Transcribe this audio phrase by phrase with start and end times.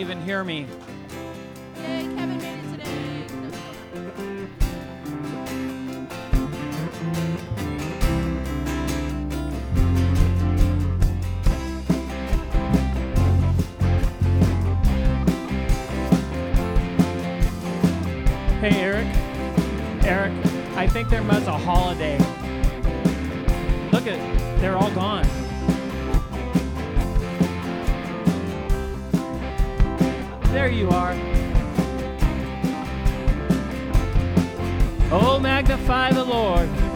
[0.00, 0.64] even hear me.
[1.74, 3.26] Yay, Kevin made it today.
[18.60, 19.08] Hey, Eric.
[20.04, 20.32] Eric,
[20.76, 22.18] I think there must a holiday.
[23.90, 25.26] Look at, they're all gone.
[30.58, 31.12] there you are.
[35.12, 36.87] Oh, magnify the Lord.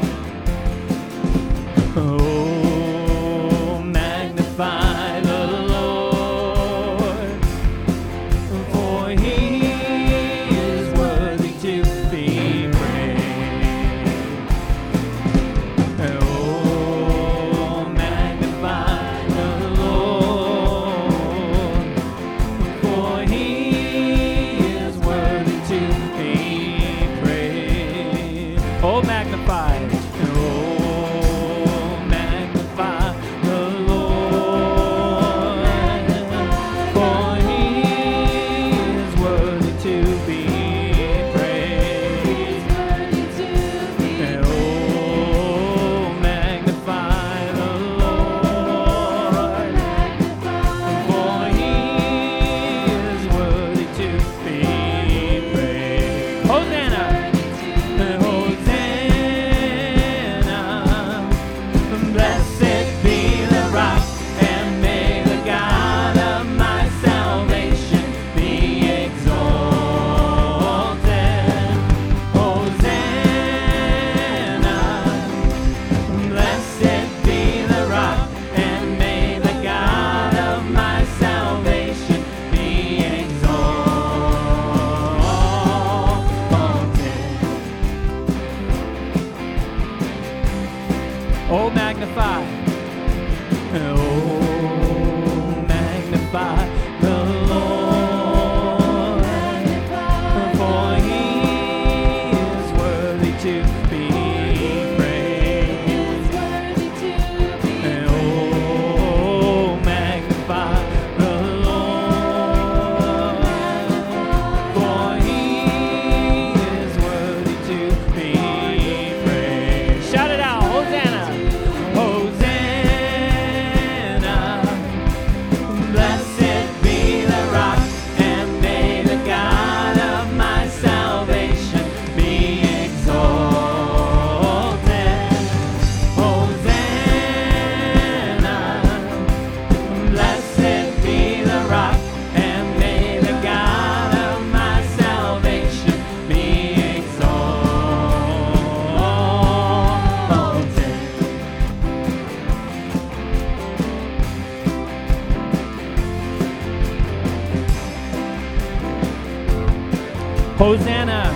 [160.62, 161.31] Hosanna.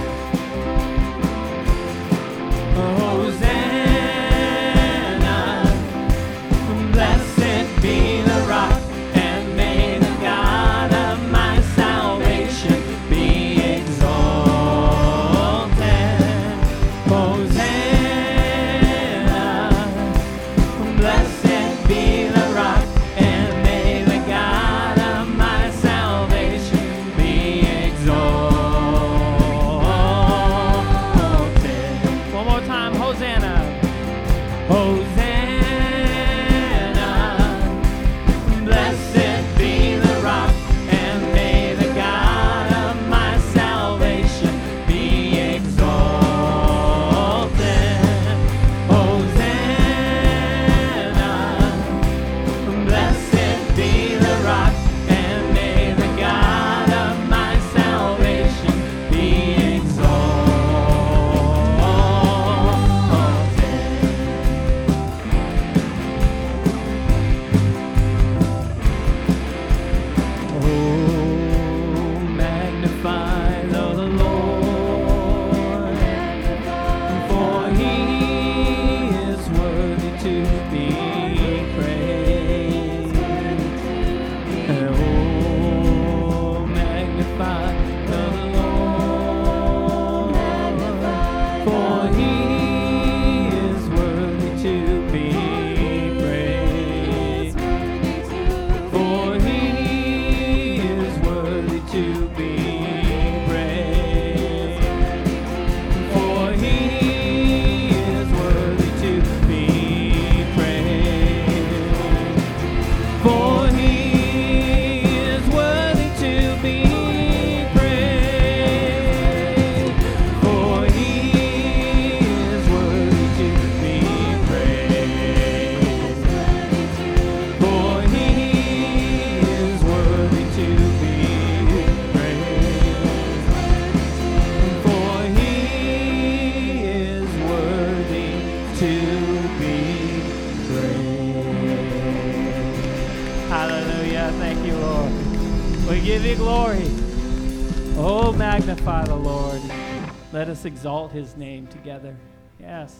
[150.66, 152.14] Exalt his name together.
[152.60, 152.96] Yes.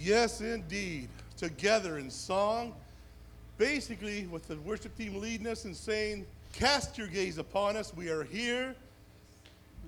[0.00, 1.08] Yes, indeed.
[1.36, 2.74] Together in song,
[3.56, 7.94] basically with the worship team leading us and saying, Cast your gaze upon us.
[7.94, 8.74] We are here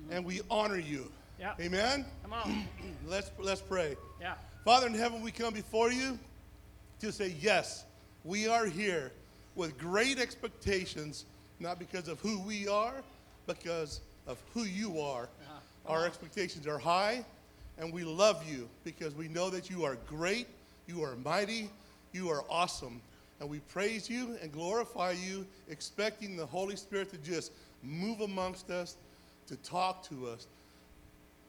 [0.09, 1.11] and we honor you.
[1.39, 1.53] Yeah.
[1.59, 2.05] Amen?
[2.23, 2.67] Come on.
[3.07, 3.97] Let's, let's pray.
[4.21, 4.35] Yeah.
[4.63, 6.17] Father in heaven, we come before you
[7.01, 7.83] to say, Yes,
[8.23, 9.11] we are here
[9.55, 11.25] with great expectations,
[11.59, 13.03] not because of who we are,
[13.45, 15.27] but because of who you are.
[15.85, 17.25] Our expectations are high,
[17.77, 20.47] and we love you because we know that you are great,
[20.87, 21.69] you are mighty,
[22.13, 23.01] you are awesome.
[23.39, 27.51] And we praise you and glorify you, expecting the Holy Spirit to just
[27.83, 28.95] move amongst us,
[29.47, 30.47] to talk to us,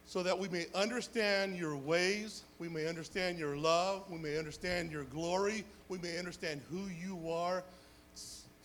[0.07, 4.91] so that we may understand your ways, we may understand your love, we may understand
[4.91, 7.63] your glory, we may understand who you are,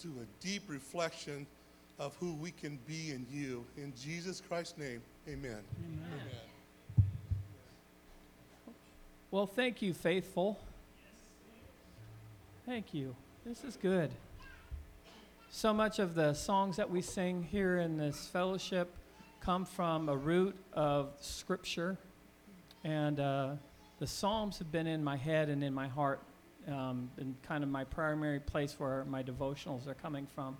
[0.01, 1.45] to a deep reflection
[1.99, 3.65] of who we can be in you.
[3.77, 5.61] In Jesus Christ's name, amen.
[9.29, 10.59] Well, thank you, faithful.
[12.65, 13.15] Thank you.
[13.45, 14.09] This is good.
[15.51, 18.89] So much of the songs that we sing here in this fellowship
[19.39, 21.95] come from a root of Scripture.
[22.83, 23.51] And uh,
[23.99, 26.21] the Psalms have been in my head and in my heart,
[26.67, 30.57] um, and kind of my primary place where my devotionals are coming from.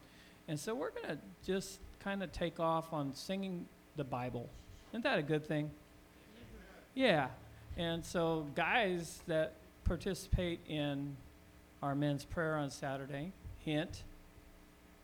[0.48, 4.48] And so we're going to just kind of take off on singing the Bible.
[4.92, 5.70] Isn't that a good thing?
[6.96, 7.28] Yeah.
[7.78, 9.54] And so, guys that
[9.84, 11.16] participate in
[11.82, 14.04] our men's prayer on Saturday, hint,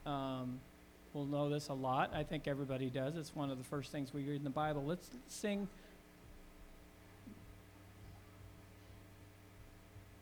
[0.05, 0.59] um,
[1.13, 2.11] will know this a lot.
[2.13, 3.15] I think everybody does.
[3.15, 4.83] It's one of the first things we read in the Bible.
[4.83, 5.67] Let's sing.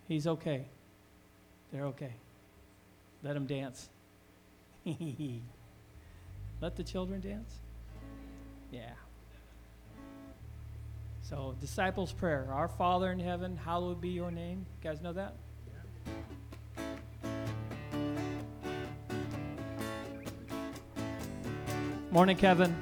[0.08, 0.66] He's okay.
[1.72, 2.14] They're okay.
[3.24, 3.90] Let them dance.
[4.86, 7.60] Let the children dance?
[8.72, 8.92] Yeah.
[11.24, 12.50] So, disciples' prayer.
[12.52, 14.66] Our Father in heaven, hallowed be your name.
[14.84, 15.38] You guys know that?
[22.12, 22.76] Morning, Kevin.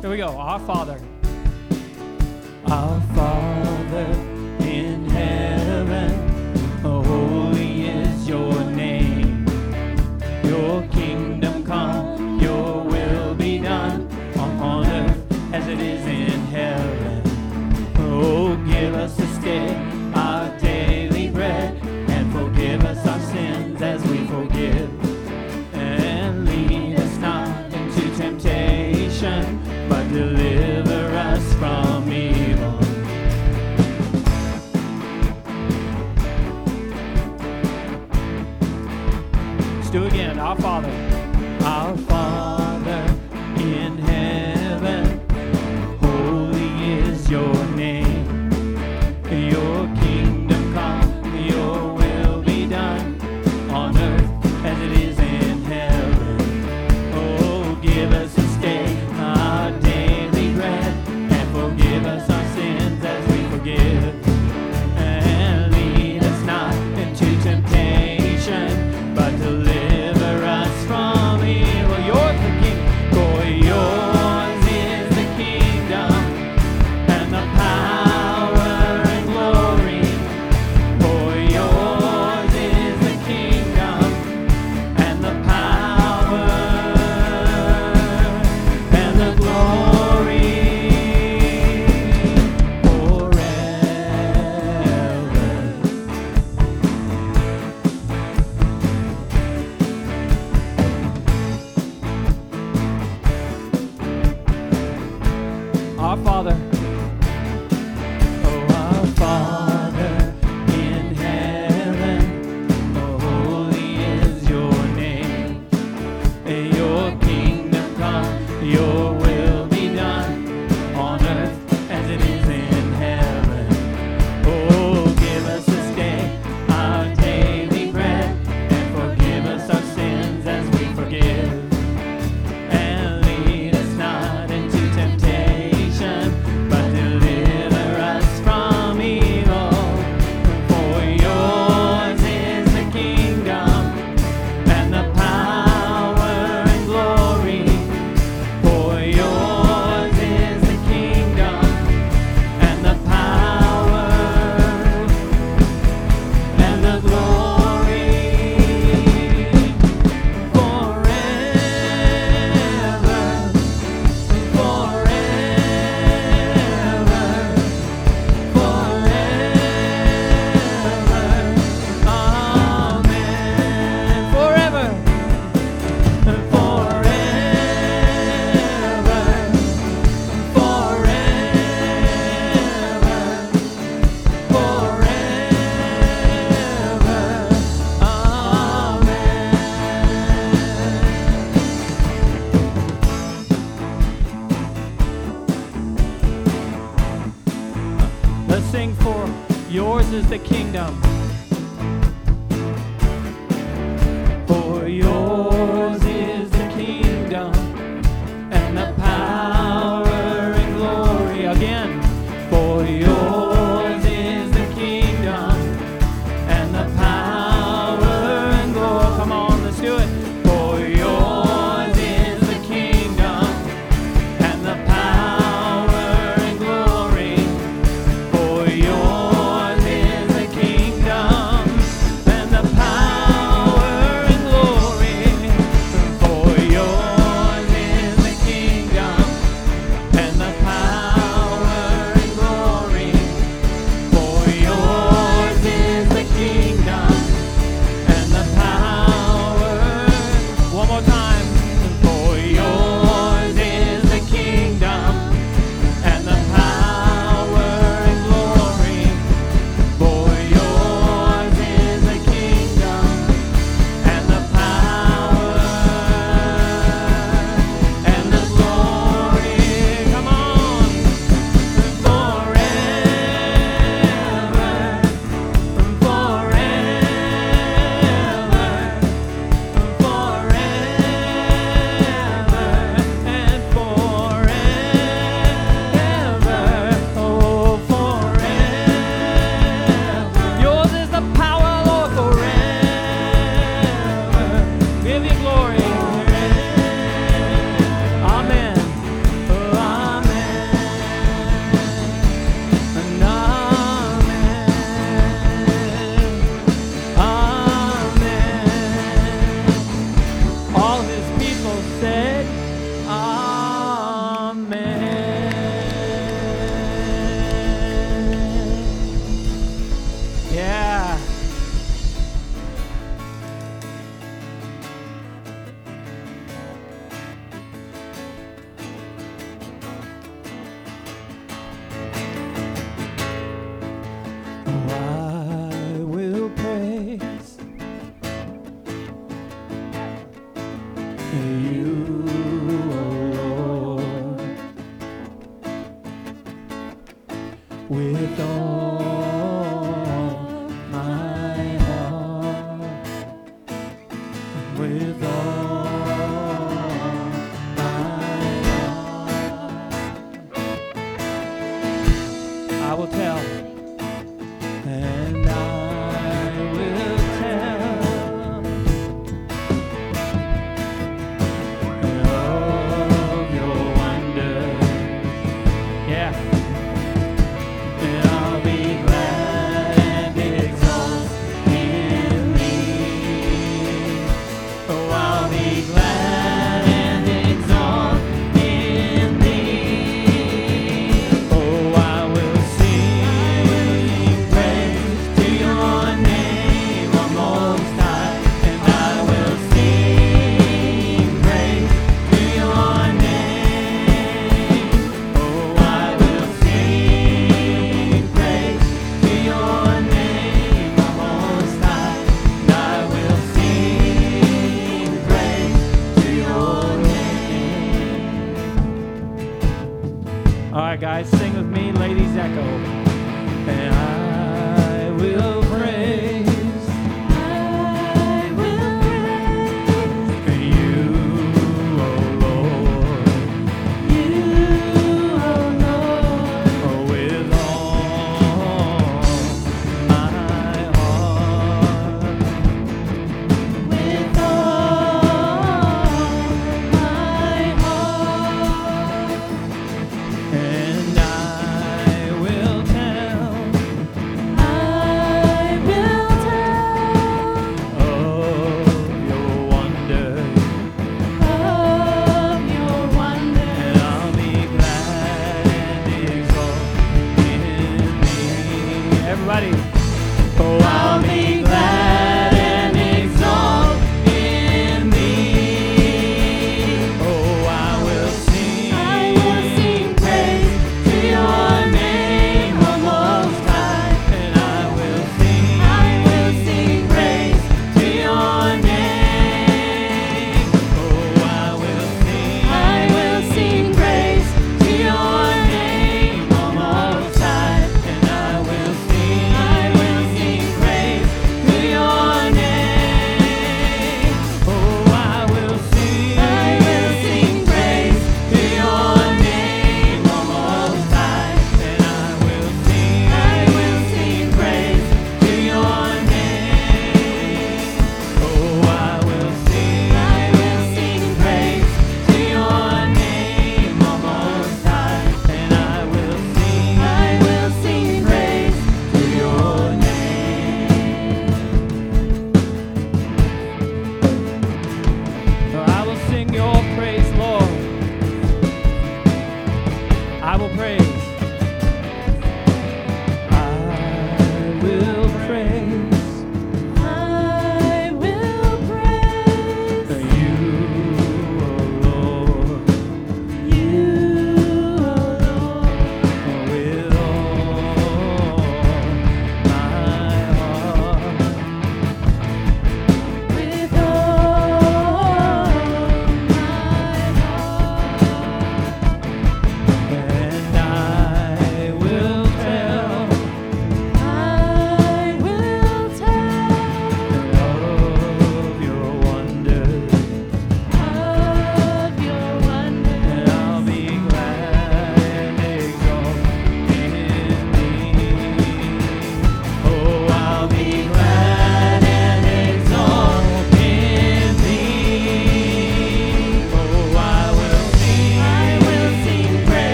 [0.00, 0.36] Here we go.
[0.36, 1.00] Our Father.
[2.66, 4.06] Our Father
[4.66, 8.63] in heaven, holy is your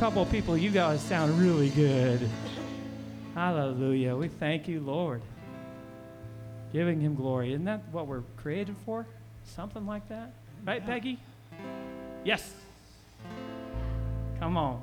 [0.00, 2.26] couple of people, you guys sound really good.
[3.34, 4.16] Hallelujah.
[4.16, 5.20] We thank you, Lord.
[6.72, 7.52] Giving him glory.
[7.52, 9.06] Isn't that what we're created for?
[9.44, 10.32] Something like that?
[10.64, 10.86] Right, yeah.
[10.86, 11.18] Peggy?
[12.24, 12.50] Yes.
[14.38, 14.82] Come on.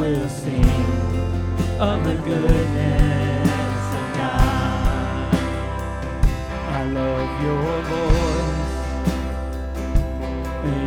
[0.00, 0.64] will sing
[1.78, 5.34] of the goodness of God.
[6.78, 8.74] I love your voice.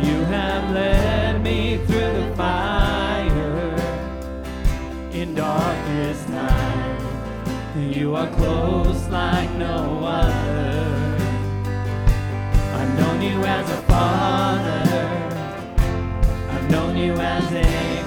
[0.08, 3.76] You have led me through the fire
[5.12, 7.00] in darkest night.
[7.76, 11.16] You are close like no other.
[12.78, 14.82] I've known you as a father.
[16.50, 18.03] I've known you as a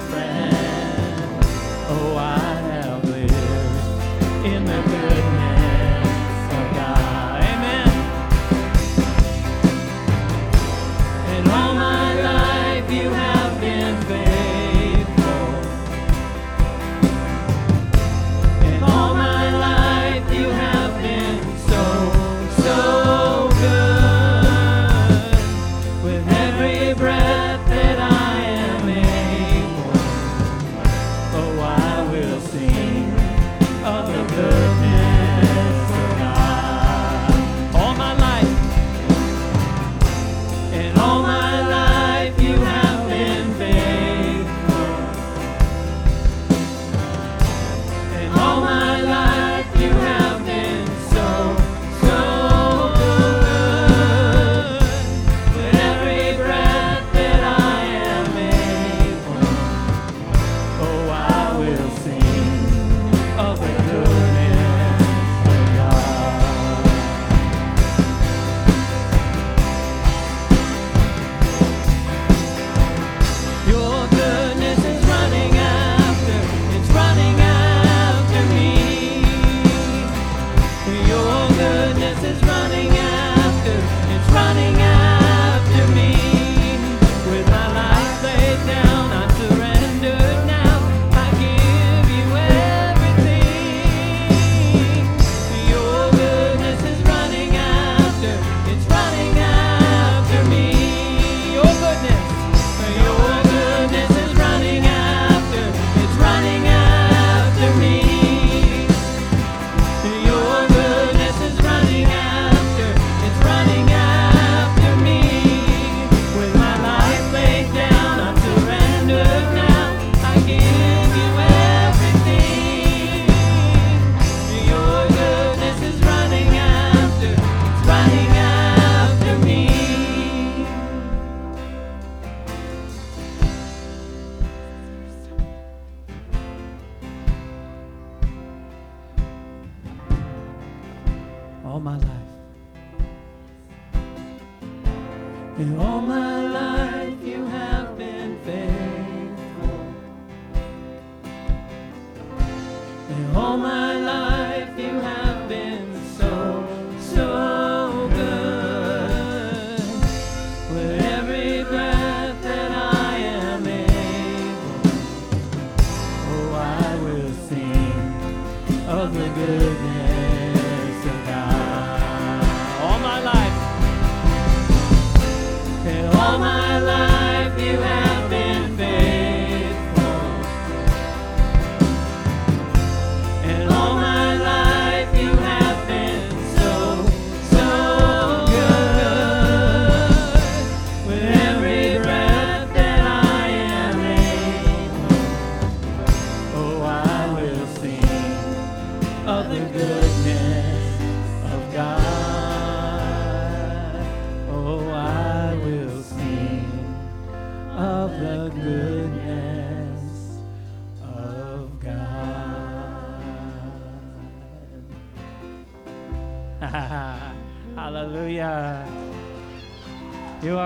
[153.38, 155.27] all my life you have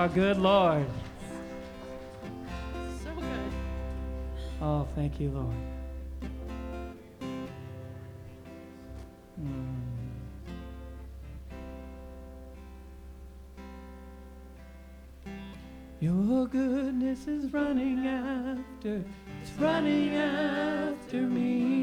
[0.03, 0.85] You are good, Lord.
[3.05, 3.51] So good.
[4.61, 5.55] Oh, thank you, Lord.
[9.41, 9.77] Mm.
[16.01, 19.05] Your goodness is running after,
[19.41, 21.82] it's running after me.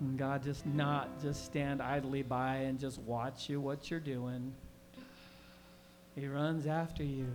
[0.00, 4.54] And God just not just stand idly by and just watch you what you're doing.
[6.14, 7.26] He runs after you.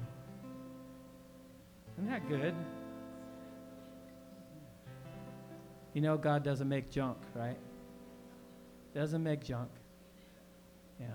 [1.94, 2.54] Isn't that good?
[5.94, 7.58] You know God doesn't make junk, right?
[8.94, 9.70] Doesn't make junk.
[11.00, 11.08] Yeah.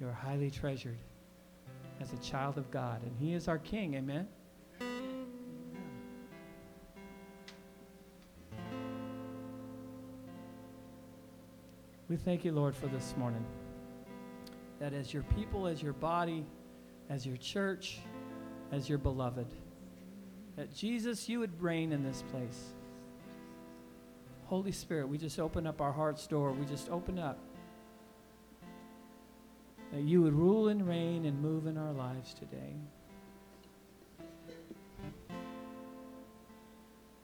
[0.00, 0.98] You're highly treasured
[2.00, 3.94] as a child of God, and He is our King.
[3.94, 4.26] Amen.
[12.08, 13.44] We thank you, Lord, for this morning.
[14.78, 16.46] That as your people, as your body,
[17.10, 17.98] as your church,
[18.70, 19.46] as your beloved,
[20.56, 22.74] that Jesus, you would reign in this place.
[24.44, 26.52] Holy Spirit, we just open up our heart's door.
[26.52, 27.38] We just open up.
[29.92, 32.76] That you would rule and reign and move in our lives today.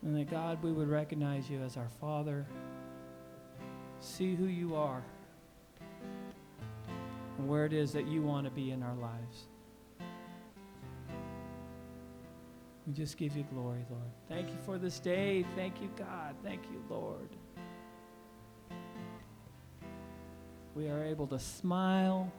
[0.02, 2.44] And that God, we would recognize you as our Father,
[4.02, 5.02] see who you are,
[7.38, 9.46] and where it is that you want to be in our lives.
[12.86, 14.10] We just give you glory, Lord.
[14.28, 15.46] Thank you for this day.
[15.54, 16.34] Thank you, God.
[16.42, 17.28] Thank you, Lord.
[20.74, 22.32] We are able to smile.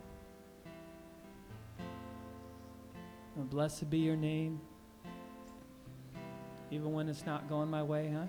[3.37, 4.59] And blessed be your name.
[6.71, 8.25] Even when it's not going my way, huh?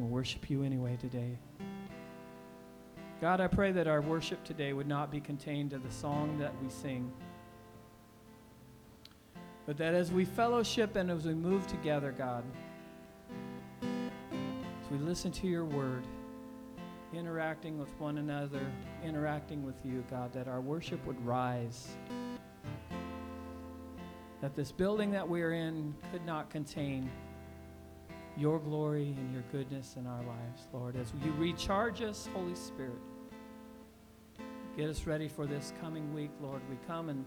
[0.00, 1.36] We'll worship you anyway today.
[3.20, 6.54] God, I pray that our worship today would not be contained to the song that
[6.62, 7.12] we sing,
[9.66, 12.44] but that as we fellowship and as we move together, God,
[13.82, 16.02] as we listen to your word,
[17.12, 18.64] interacting with one another,
[19.04, 21.88] interacting with you, God, that our worship would rise.
[24.40, 27.10] That this building that we're in could not contain
[28.40, 30.96] your glory and your goodness in our lives, Lord.
[30.96, 32.98] As you recharge us, Holy Spirit,
[34.78, 36.62] get us ready for this coming week, Lord.
[36.70, 37.26] We come and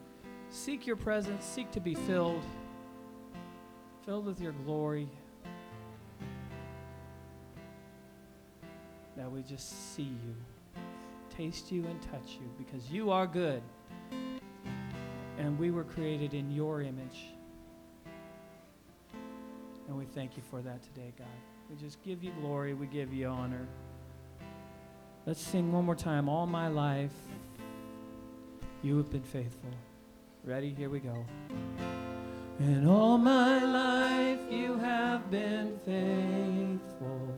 [0.50, 2.44] seek your presence, seek to be filled,
[4.04, 5.08] filled with your glory.
[9.16, 10.36] That we just see you,
[11.38, 13.62] taste you, and touch you because you are good.
[15.38, 17.28] And we were created in your image.
[19.94, 21.28] And we thank you for that today, God.
[21.70, 23.68] We just give you glory, we give you honor.
[25.28, 26.28] Let's sing one more time.
[26.28, 27.14] All my life,
[28.82, 29.70] you have been faithful.
[30.44, 30.74] Ready?
[30.74, 31.24] Here we go.
[32.58, 37.36] And all my life, you have been faithful.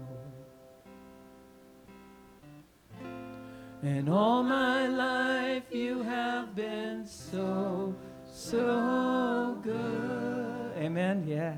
[3.84, 7.94] And all my life you have been so,
[8.32, 10.72] so good.
[10.78, 11.26] Amen.
[11.28, 11.58] Yeah.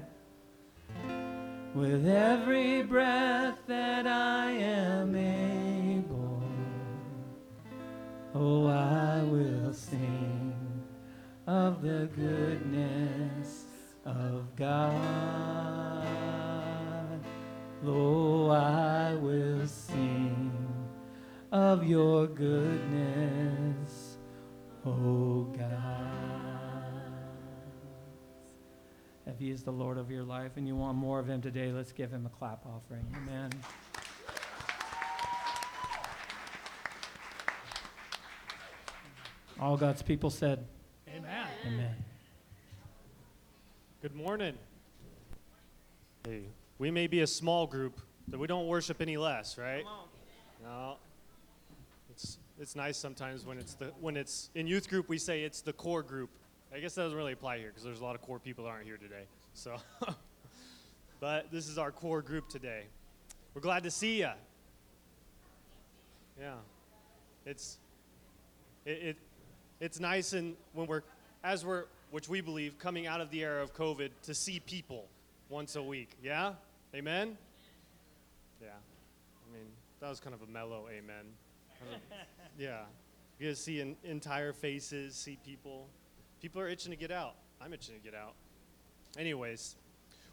[1.76, 6.42] With every breath that I am able,
[8.34, 10.56] oh, I will sing
[11.46, 13.66] of the goodness
[14.06, 16.08] of God.
[17.86, 20.52] Oh, I will sing
[21.52, 24.18] of your goodness,
[24.86, 25.57] oh God.
[29.38, 31.72] If He is the Lord of your life and you want more of Him today,
[31.72, 33.06] let's give Him a clap offering.
[33.16, 33.52] Amen.
[39.60, 40.66] All God's people said,
[41.08, 41.48] Amen.
[41.68, 41.96] Amen.
[44.02, 44.56] Good morning.
[46.26, 46.46] Hey,
[46.80, 49.86] we may be a small group, but we don't worship any less, right?
[50.64, 50.96] No.
[52.10, 55.62] It's it's nice sometimes when it's the when it's in youth group we say it's
[55.62, 56.32] the core group.
[56.78, 58.70] I guess that doesn't really apply here because there's a lot of core people that
[58.70, 59.24] aren't here today.
[59.56, 59.78] So,
[61.20, 62.84] but this is our core group today.
[63.56, 64.30] We're glad to see you.
[66.40, 66.54] Yeah,
[67.48, 67.80] it's
[68.86, 69.18] it, it
[69.80, 71.02] it's nice and when we're
[71.44, 75.08] as we're which we believe coming out of the era of covid to see people
[75.50, 76.12] once a week.
[76.24, 76.54] Yeah?
[76.94, 77.40] Amen?
[78.62, 78.68] Yeah.
[78.70, 79.66] I mean
[80.00, 81.26] that was kind of a mellow amen.
[82.60, 82.82] Yeah.
[83.40, 85.88] You get to see en- entire faces see people
[86.42, 88.34] people are itching to get out i'm itching to get out
[89.18, 89.76] anyways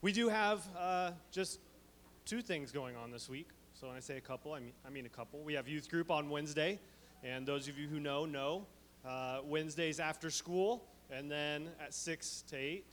[0.03, 1.61] we do have uh, just
[2.27, 4.91] two things going on this week so when i say a couple I mean, I
[4.91, 6.79] mean a couple we have youth group on wednesday
[7.23, 8.67] and those of you who know know
[9.05, 12.85] uh, Wednesdays after school, and then at 6 to 8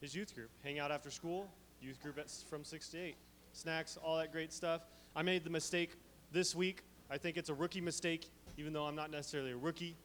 [0.00, 0.50] is youth group.
[0.64, 1.48] Hang out after school,
[1.80, 3.16] youth group at, from 6 to 8.
[3.52, 4.82] Snacks, all that great stuff.
[5.14, 5.96] I made the mistake
[6.32, 6.82] this week.
[7.10, 9.96] I think it's a rookie mistake, even though I'm not necessarily a rookie.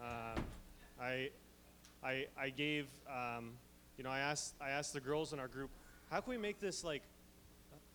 [0.00, 0.42] Um,
[1.00, 1.30] I,
[2.02, 3.52] I, I gave, um,
[3.96, 5.70] you know, I asked, I asked the girls in our group,
[6.10, 7.02] how can we make this like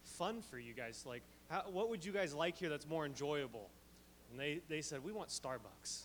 [0.03, 1.03] fun for you guys?
[1.07, 3.69] Like, how, what would you guys like here that's more enjoyable?
[4.31, 6.03] And they, they said, we want Starbucks.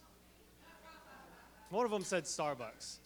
[1.70, 2.96] One of them said Starbucks.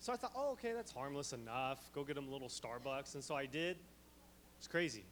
[0.00, 1.78] So I thought, oh, okay, that's harmless enough.
[1.92, 3.14] Go get them a little Starbucks.
[3.14, 3.76] And so I did.
[3.76, 5.04] It was crazy.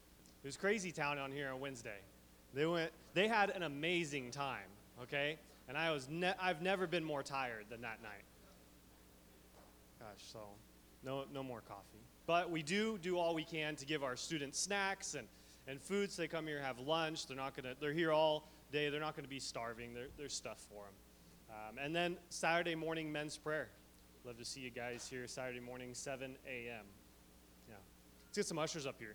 [0.44, 1.98] It was crazy town on here on Wednesday.
[2.54, 2.92] They went.
[3.14, 4.68] They had an amazing time.
[5.02, 6.08] Okay, and I was.
[6.08, 8.22] Ne- I've never been more tired than that night.
[10.18, 10.40] So
[11.04, 12.04] no, no more coffee.
[12.26, 15.28] But we do do all we can to give our students snacks and,
[15.68, 17.26] and food so they come here have lunch.
[17.26, 17.74] They're not gonna.
[17.80, 18.88] They're here all day.
[18.88, 19.94] They're not gonna be starving.
[19.94, 20.94] There, there's stuff for them.
[21.50, 23.68] Um, and then Saturday morning men's prayer.
[24.24, 26.84] Love to see you guys here Saturday morning, 7 a.m.
[27.68, 27.74] Yeah.
[28.26, 29.14] Let's get some ushers up here.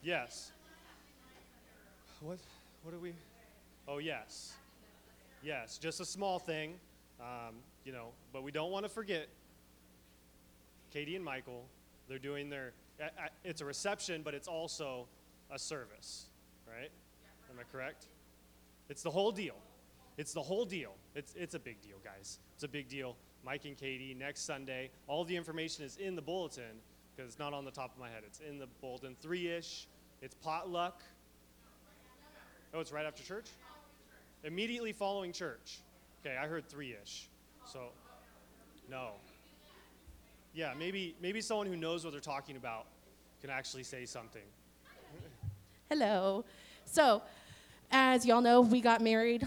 [0.00, 0.52] Yes.
[2.20, 2.38] What?
[2.84, 3.14] What are we?
[3.88, 4.52] Oh yes.
[5.42, 5.76] Yes.
[5.78, 6.74] Just a small thing,
[7.20, 8.10] um, you know.
[8.32, 9.28] But we don't want to forget.
[10.92, 11.64] Katie and Michael,
[12.08, 12.72] they're doing their.
[13.44, 15.06] It's a reception, but it's also
[15.50, 16.26] a service,
[16.66, 16.90] right?
[17.50, 18.06] Am I correct?
[18.88, 19.56] It's the whole deal.
[20.18, 20.94] It's the whole deal.
[21.14, 22.38] It's, it's a big deal, guys.
[22.54, 23.16] It's a big deal.
[23.44, 24.90] Mike and Katie, next Sunday.
[25.06, 26.80] All the information is in the bulletin
[27.14, 28.22] because it's not on the top of my head.
[28.26, 29.16] It's in the bulletin.
[29.20, 29.88] Three ish.
[30.20, 31.02] It's potluck.
[32.74, 33.46] Oh, it's right after church?
[34.44, 35.80] Immediately following church.
[36.24, 37.28] Okay, I heard three ish.
[37.64, 37.88] So,
[38.90, 39.12] no.
[40.54, 42.86] Yeah, maybe, maybe someone who knows what they're talking about
[43.40, 44.42] can actually say something.
[45.88, 46.44] Hello.
[46.84, 47.22] So,
[47.90, 49.46] as y'all know, we got married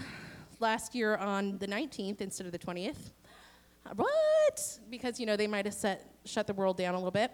[0.58, 3.12] last year on the 19th instead of the 20th.
[3.84, 4.78] Uh, What?
[4.90, 7.30] Because you know they might have set shut the world down a little bit.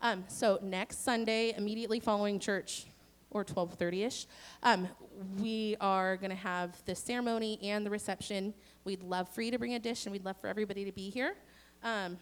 [0.00, 2.86] Um, so next Sunday, immediately following church,
[3.30, 4.26] or 12:30ish,
[4.62, 4.88] um,
[5.38, 8.54] we are going to have the ceremony and the reception.
[8.84, 11.10] We'd love for you to bring a dish, and we'd love for everybody to be
[11.10, 11.36] here.
[11.82, 12.18] Um,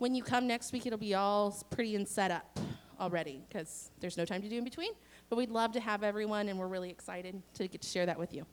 [0.00, 2.58] when you come next week, it'll be all pretty and set up
[2.98, 4.92] already because there's no time to do in between.
[5.28, 8.18] But we'd love to have everyone, and we're really excited to get to share that
[8.18, 8.46] with you.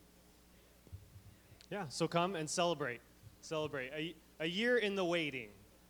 [1.71, 2.99] Yeah, so come and celebrate.
[3.41, 3.91] Celebrate.
[3.95, 5.47] A, a year in the waiting,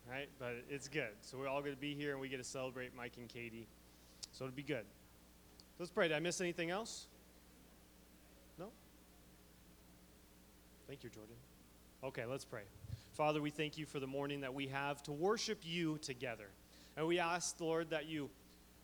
[0.09, 0.29] right?
[0.37, 1.11] But it's good.
[1.21, 3.67] So we're all going to be here and we get to celebrate Mike and Katie.
[4.33, 4.85] So it'll be good.
[5.79, 6.07] Let's pray.
[6.07, 7.07] Did I miss anything else?
[8.59, 8.67] No?
[10.87, 11.35] Thank you, Jordan.
[12.03, 12.61] Okay, let's pray.
[13.17, 16.49] Father, we thank you for the morning that we have to worship you together.
[16.95, 18.29] And we ask, Lord, that you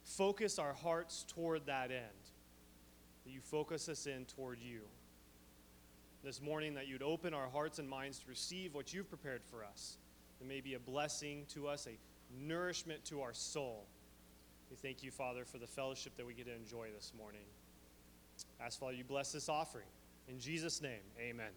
[0.04, 2.24] focus our hearts toward that end,
[3.26, 4.82] that you focus us in toward you
[6.24, 9.64] this morning that you'd open our hearts and minds to receive what you've prepared for
[9.64, 9.98] us.
[10.40, 11.98] It may be a blessing to us, a
[12.42, 13.86] nourishment to our soul.
[14.72, 17.42] We thank you, Father, for the fellowship that we get to enjoy this morning.
[18.60, 19.88] Ask, Father, you bless this offering.
[20.28, 21.52] In Jesus' name, amen.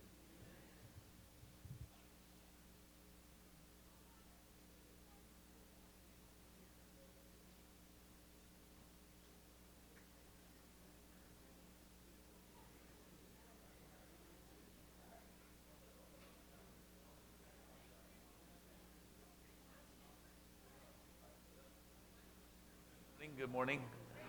[23.38, 23.80] Good morning.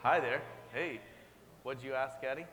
[0.03, 0.41] Hi there.
[0.73, 0.99] Hey,
[1.63, 2.45] what'd you ask, Addie?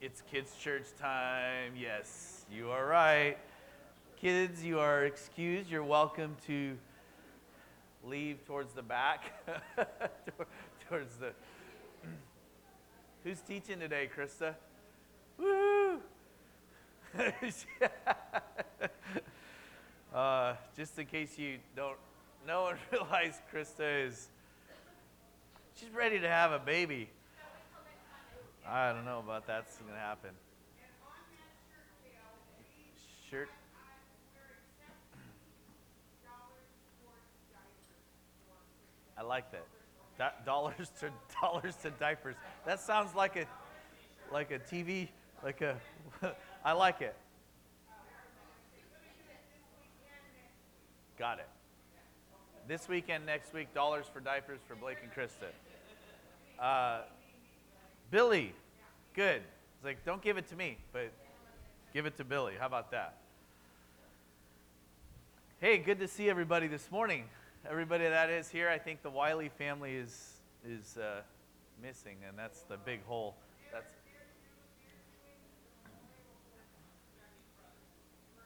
[0.00, 1.74] It's kids' church time.
[1.78, 3.36] Yes, you are right.
[4.16, 5.68] Kids, you are excused.
[5.68, 6.78] You're welcome to
[8.06, 9.34] leave towards the back,
[10.88, 11.32] towards the.
[13.22, 14.54] Who's teaching today, Krista?
[15.38, 16.00] Woo!
[20.14, 21.98] uh, just in case you don't
[22.46, 24.28] know one realize Krista is
[25.78, 27.08] she's ready to have a baby.
[28.66, 30.30] I don't know about that's gonna happen.
[33.30, 33.48] Shirt.
[39.16, 39.66] I like that.
[40.18, 42.36] Do- dollars to dollars to diapers.
[42.66, 43.46] That sounds like a
[44.32, 45.08] like a TV
[45.42, 45.76] like a.
[46.64, 47.14] I like it.
[51.18, 51.48] Got it.
[52.66, 55.50] This weekend, next week, dollars for diapers for Blake and Krista.
[56.58, 57.02] Uh,
[58.10, 58.54] Billy,
[59.12, 59.42] good.
[59.76, 61.12] It's like, don't give it to me, but
[61.92, 62.54] give it to Billy.
[62.58, 63.16] How about that?
[65.60, 67.24] Hey, good to see everybody this morning.
[67.68, 70.30] Everybody that is here, I think the Wiley family is
[70.66, 71.20] is uh,
[71.82, 73.34] missing, and that's the big hole.
[73.74, 73.92] That's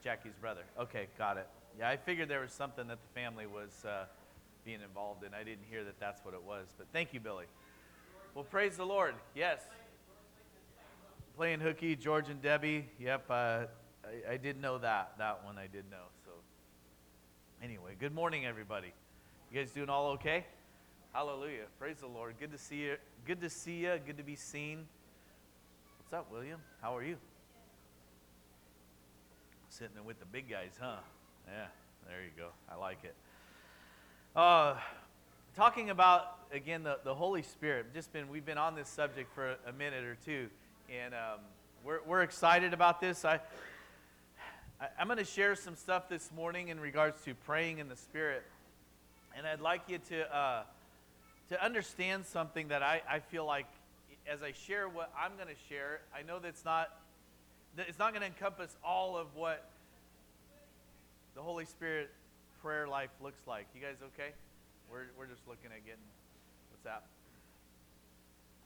[0.02, 0.62] Jackie's brother.
[0.76, 1.46] Okay, got it.
[1.78, 4.06] Yeah, I figured there was something that the family was uh,
[4.64, 5.32] being involved in.
[5.32, 7.44] I didn't hear that that's what it was, but thank you, Billy.
[8.34, 9.14] Well, praise the Lord.
[9.32, 9.60] Yes.
[11.36, 12.88] Playing hooky, George and Debbie.
[12.98, 15.12] Yep, uh, I, I did know that.
[15.18, 16.02] That one I did know.
[16.24, 16.32] So,
[17.62, 18.92] anyway, good morning, everybody.
[19.52, 20.46] You guys doing all okay?
[21.12, 21.66] Hallelujah.
[21.78, 22.34] Praise the Lord.
[22.40, 22.96] Good to see you.
[23.24, 24.00] Good to see you.
[24.04, 24.84] Good to be seen.
[25.98, 26.60] What's up, William?
[26.82, 27.18] How are you?
[29.68, 30.96] Sitting with the big guys, huh?
[31.50, 31.66] Yeah,
[32.06, 32.48] there you go.
[32.70, 33.14] I like it.
[34.36, 34.74] Uh,
[35.56, 37.94] talking about again the, the Holy Spirit.
[37.94, 40.48] Just been we've been on this subject for a, minute or two,
[40.94, 41.40] and um,
[41.84, 43.24] we're we're excited about this.
[43.24, 43.40] I,
[44.78, 47.96] I I'm going to share some stuff this morning in regards to praying in the
[47.96, 48.42] Spirit,
[49.34, 50.62] and I'd like you to uh,
[51.48, 53.66] to understand something that I, I feel like
[54.30, 56.00] as I share what I'm going to share.
[56.14, 56.90] I know that's not
[57.76, 59.64] that it's not going to encompass all of what
[61.34, 62.10] the Holy Spirit
[62.62, 63.66] prayer life looks like.
[63.74, 64.32] You guys okay?
[64.90, 66.04] We're, we're just looking at getting,
[66.70, 67.04] what's that?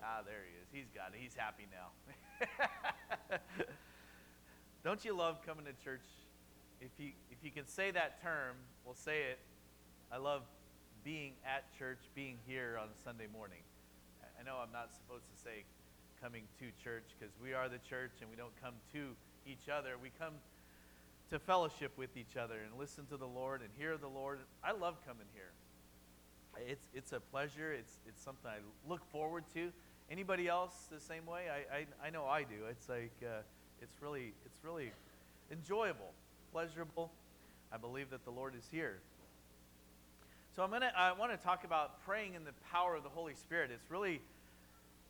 [0.03, 0.69] Ah, there he is.
[0.73, 1.21] He's got it.
[1.21, 3.39] He's happy now.
[4.85, 6.05] Don't you love coming to church?
[6.81, 9.39] If you, if you can say that term, we'll say it.
[10.11, 10.43] I love
[11.05, 13.63] being at church, being here on Sunday morning.
[14.39, 15.63] I know I'm not supposed to say
[16.21, 19.15] coming to church because we are the church and we don't come to
[19.47, 19.95] each other.
[20.03, 20.35] We come
[21.33, 24.41] to fellowship with each other and listen to the Lord and hear the Lord.
[24.63, 25.53] I love coming here.
[26.69, 27.73] It's, it's a pleasure.
[27.73, 29.73] It's, it's something I look forward to.
[30.11, 31.45] Anybody else the same way?
[31.49, 32.67] I, I, I know I do.
[32.69, 33.41] It's like, uh,
[33.81, 34.93] it's really, it's really
[35.51, 36.13] enjoyable,
[36.53, 37.11] pleasurable.
[37.73, 38.99] I believe that the Lord is here.
[40.55, 43.35] So I'm gonna, I want to talk about praying in the power of the Holy
[43.35, 43.71] Spirit.
[43.73, 44.21] It's really,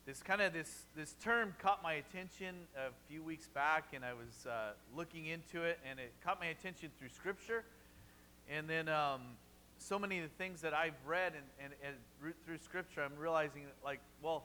[0.04, 4.12] this kind of this this term caught my attention a few weeks back and i
[4.12, 7.64] was uh, looking into it and it caught my attention through scripture.
[8.50, 9.20] And then um,
[9.78, 13.62] so many of the things that i've read and, and, and through scripture i'm realizing
[13.84, 14.44] like well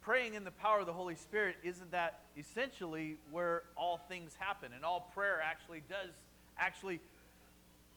[0.00, 4.70] praying in the power of the holy spirit isn't that essentially where all things happen
[4.74, 6.10] and all prayer actually does
[6.58, 7.00] actually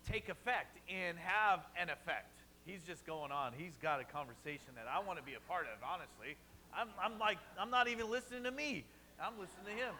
[0.09, 2.37] take effect and have an effect.
[2.65, 3.53] He's just going on.
[3.57, 6.37] He's got a conversation that i want to be a part of honestly
[6.77, 8.83] I'm, I'm like, I'm not even listening to me.
[9.19, 9.93] I'm listening to him.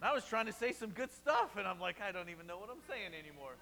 [0.00, 2.46] And I was trying to say some good stuff, and I'm like, I don't even
[2.46, 3.52] know what I'm saying anymore.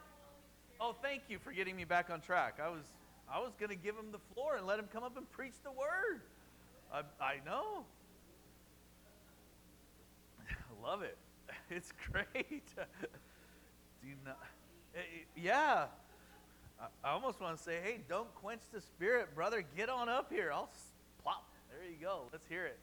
[0.80, 2.58] Oh, thank you for getting me back on track.
[2.64, 2.84] I was,
[3.32, 5.54] I was going to give him the floor and let him come up and preach
[5.64, 6.20] the word.
[6.92, 7.84] I, I know.
[10.48, 11.16] I love it.
[11.70, 12.34] It's great.
[14.02, 14.38] Do not,
[14.94, 15.84] eh, eh, yeah.
[16.80, 19.62] I, I almost want to say, hey, don't quench the spirit, brother.
[19.76, 20.50] Get on up here.
[20.50, 20.70] I'll
[21.22, 21.44] plop.
[21.78, 22.22] There you go.
[22.32, 22.76] Let's hear it.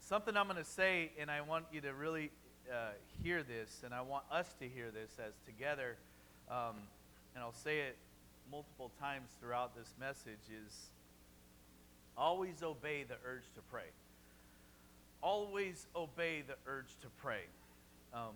[0.00, 2.30] Something I'm going to say, and I want you to really
[2.72, 2.92] uh,
[3.22, 5.96] hear this, and I want us to hear this as together,
[6.50, 6.76] um,
[7.34, 7.98] and I'll say it
[8.50, 10.72] multiple times throughout this message, is
[12.16, 13.90] Always obey the urge to pray.
[15.22, 17.42] Always obey the urge to pray.
[18.14, 18.32] Um,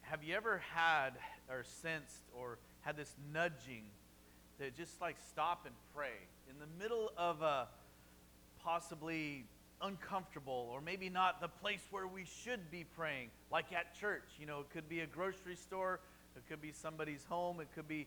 [0.00, 1.10] have you ever had
[1.48, 3.84] or sensed or had this nudging
[4.62, 6.14] to just like stop and pray
[6.48, 7.66] in the middle of a
[8.62, 9.44] possibly
[9.80, 14.22] uncomfortable or maybe not the place where we should be praying, like at church?
[14.38, 15.98] You know, it could be a grocery store,
[16.36, 18.06] it could be somebody's home, it could be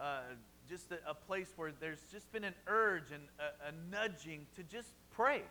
[0.00, 0.22] uh,
[0.68, 4.64] just a, a place where there's just been an urge and a, a nudging to
[4.64, 5.42] just pray.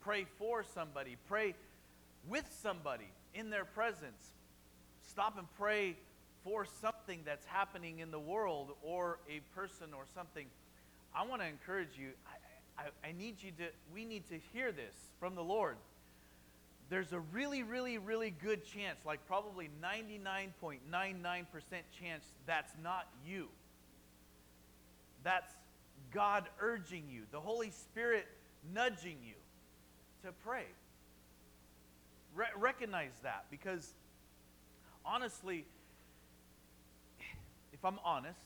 [0.00, 1.56] Pray for somebody, pray
[2.28, 4.34] with somebody in their presence.
[5.02, 5.96] Stop and pray
[6.44, 6.64] for
[7.06, 10.46] something that's happening in the world or a person or something.
[11.14, 12.08] I want to encourage you.
[12.26, 15.76] I, I, I need you to, we need to hear this from the Lord.
[16.88, 21.44] There's a really, really, really good chance, like probably 99.99%
[22.00, 23.46] chance, that's not you.
[25.22, 25.52] That's
[26.12, 28.26] God urging you, the Holy Spirit
[28.74, 29.34] nudging you
[30.24, 30.64] to pray.
[32.34, 33.92] Re- recognize that because
[35.04, 35.64] honestly,
[37.78, 38.40] if I'm honest,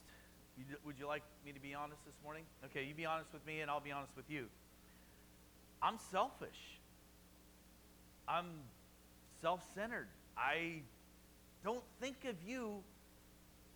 [0.84, 2.42] would you like me to be honest this morning?
[2.66, 4.46] Okay, you be honest with me and I'll be honest with you.
[5.80, 6.80] I'm selfish.
[8.26, 8.46] I'm
[9.40, 10.08] self centered.
[10.36, 10.82] I
[11.64, 12.82] don't think of you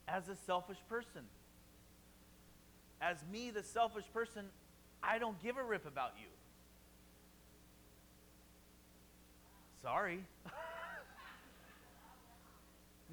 [0.09, 1.23] as a selfish person.
[3.01, 4.47] As me, the selfish person,
[5.03, 6.29] I don't give a rip about you.
[9.83, 10.25] Sorry.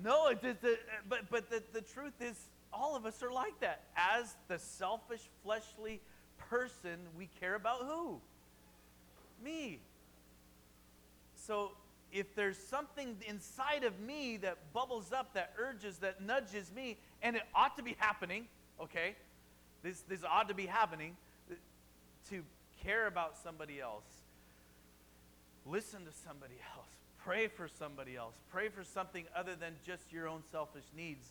[0.04, 2.36] no, it, it, but, but the, the truth is,
[2.74, 3.84] all of us are like that.
[3.96, 6.00] As the selfish, fleshly
[6.50, 8.20] person, we care about who?
[9.44, 9.80] Me.
[11.36, 11.72] So
[12.12, 17.36] if there's something inside of me that bubbles up, that urges, that nudges me, and
[17.36, 18.48] it ought to be happening,
[18.82, 19.16] okay?
[19.84, 21.16] This, this ought to be happening
[21.50, 21.56] uh,
[22.30, 22.44] to
[22.84, 24.04] care about somebody else,
[25.66, 26.81] listen to somebody else,
[27.24, 31.28] pray for somebody else, pray for something other than just your own selfish needs.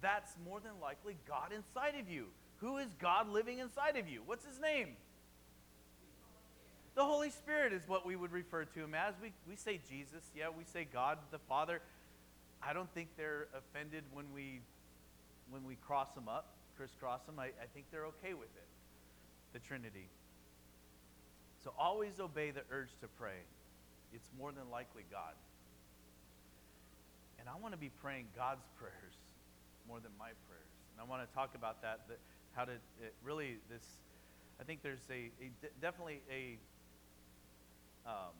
[0.00, 2.26] That's more than likely God inside of you.
[2.58, 4.22] Who is God living inside of you?
[4.24, 4.88] What's his name?
[6.94, 9.14] The Holy Spirit is what we would refer to him as.
[9.22, 11.80] We, we say Jesus, yeah, we say God the Father.
[12.60, 14.60] I don't think they're offended when we
[15.50, 17.38] when we cross them up, crisscross them.
[17.38, 18.68] I, I think they're okay with it.
[19.52, 20.08] The Trinity.
[21.64, 23.38] So always obey the urge to pray.
[24.12, 25.34] It's more than likely God.
[27.38, 29.16] And I want to be praying God's prayers
[29.86, 30.74] more than my prayers.
[30.92, 32.18] And I want to talk about that, that
[32.52, 33.84] how to it really this
[34.60, 35.50] I think there's a, a
[35.80, 36.58] definitely a
[38.08, 38.34] um,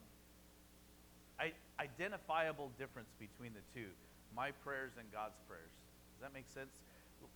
[1.39, 3.91] I, identifiable difference between the two
[4.35, 5.73] my prayers and God's prayers.
[6.15, 6.83] Does that make sense?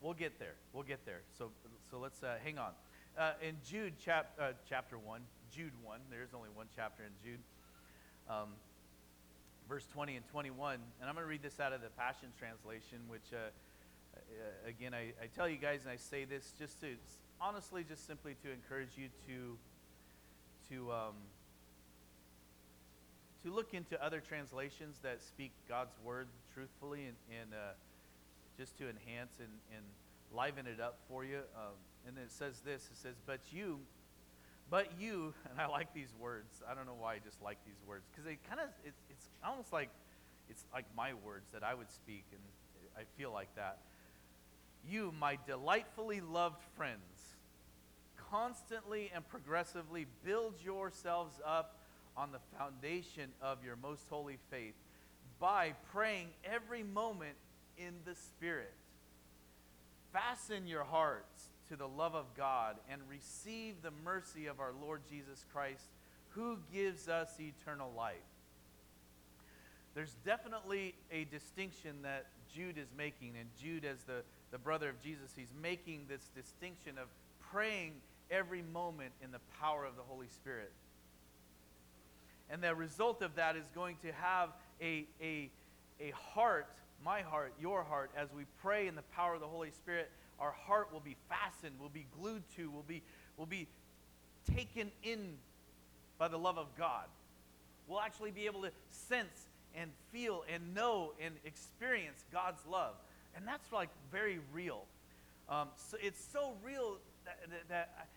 [0.01, 0.55] We'll get there.
[0.73, 1.23] We'll get there.
[1.39, 1.51] So,
[1.91, 2.73] so let's uh, hang on.
[3.17, 5.21] Uh, in Jude chap, uh, chapter 1,
[5.55, 7.41] Jude 1, there's only one chapter in Jude,
[8.29, 8.49] um,
[9.69, 10.75] verse 20 and 21.
[10.75, 13.37] And I'm going to read this out of the Passion Translation, which, uh,
[14.17, 16.89] uh, again, I, I tell you guys, and I say this just to,
[17.41, 19.57] honestly, just simply to encourage you to,
[20.75, 21.15] to, um,
[23.45, 27.73] to look into other translations that speak God's word truthfully and, and uh,
[28.59, 29.85] just to enhance and, and
[30.35, 31.39] liven it up for you.
[31.57, 31.75] Um,
[32.07, 33.79] and it says this it says, But you,
[34.73, 36.63] but you, and I like these words.
[36.69, 39.29] I don't know why I just like these words because they kind of, it's, it's
[39.47, 39.91] almost like
[40.49, 42.41] it's like my words that I would speak, and
[42.97, 43.79] I feel like that.
[44.91, 47.37] You, my delightfully loved friends,
[48.31, 51.77] constantly and progressively build yourselves up
[52.17, 54.75] on the foundation of your most holy faith
[55.39, 57.37] by praying every moment
[57.79, 58.73] in the Spirit.
[60.13, 65.01] Fasten your hearts to the love of God and receive the mercy of our Lord
[65.09, 65.87] Jesus Christ,
[66.33, 68.17] who gives us eternal life.
[69.95, 75.01] There's definitely a distinction that Jude is making, and Jude, as the, the brother of
[75.03, 77.09] Jesus, he's making this distinction of
[77.51, 77.93] praying
[78.31, 80.73] every moment in the power of the Holy Spirit.
[82.51, 84.51] And the result of that is going to have
[84.83, 85.49] a, a,
[86.03, 86.69] a heart,
[87.03, 90.53] my heart, your heart, as we pray in the power of the Holy Spirit, our
[90.53, 93.03] heart will be fastened, will be glued to, will be,
[93.37, 93.69] will be
[94.55, 95.35] taken in
[96.19, 97.07] by the love of God.
[97.87, 102.95] We'll actually be able to sense and feel and know and experience God's love.
[103.35, 104.85] And that's like very real.
[105.49, 108.09] Um, so it's so real that, that, that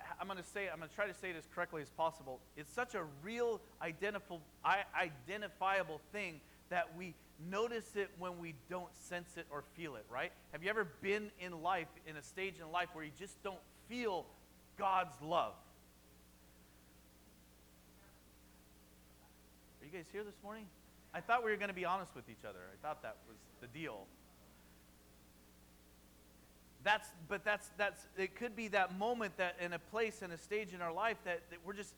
[0.00, 1.90] I, am going to say, I'm going to try to say it as correctly as
[1.90, 2.40] possible.
[2.56, 6.40] It's such a real, identifiable, identifiable thing
[6.70, 7.14] that we
[7.48, 10.32] notice it when we don't sense it or feel it, right?
[10.52, 13.60] Have you ever been in life, in a stage in life where you just don't
[13.88, 14.26] feel
[14.78, 15.54] God's love?
[19.80, 20.66] Are you guys here this morning?
[21.14, 22.58] I thought we were going to be honest with each other.
[22.72, 24.06] I thought that was the deal.
[26.82, 30.38] That's, but that's, that's, it could be that moment that in a place, in a
[30.38, 31.94] stage in our life that, that we're just,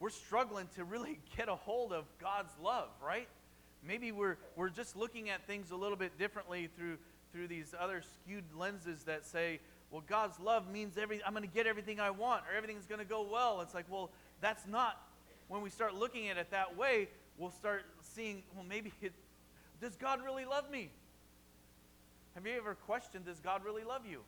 [0.00, 3.28] we're struggling to really get a hold of God's love, right?
[3.86, 6.98] Maybe we're, we're just looking at things a little bit differently through,
[7.32, 9.60] through these other skewed lenses that say,
[9.90, 13.00] well, God's love means every, I'm going to get everything I want or everything's going
[13.00, 13.60] to go well.
[13.60, 14.10] It's like, well,
[14.40, 15.00] that's not,
[15.48, 19.12] when we start looking at it that way, we'll start seeing, well, maybe it,
[19.80, 20.90] does God really love me?
[22.34, 24.20] Have you ever questioned, does God really love you?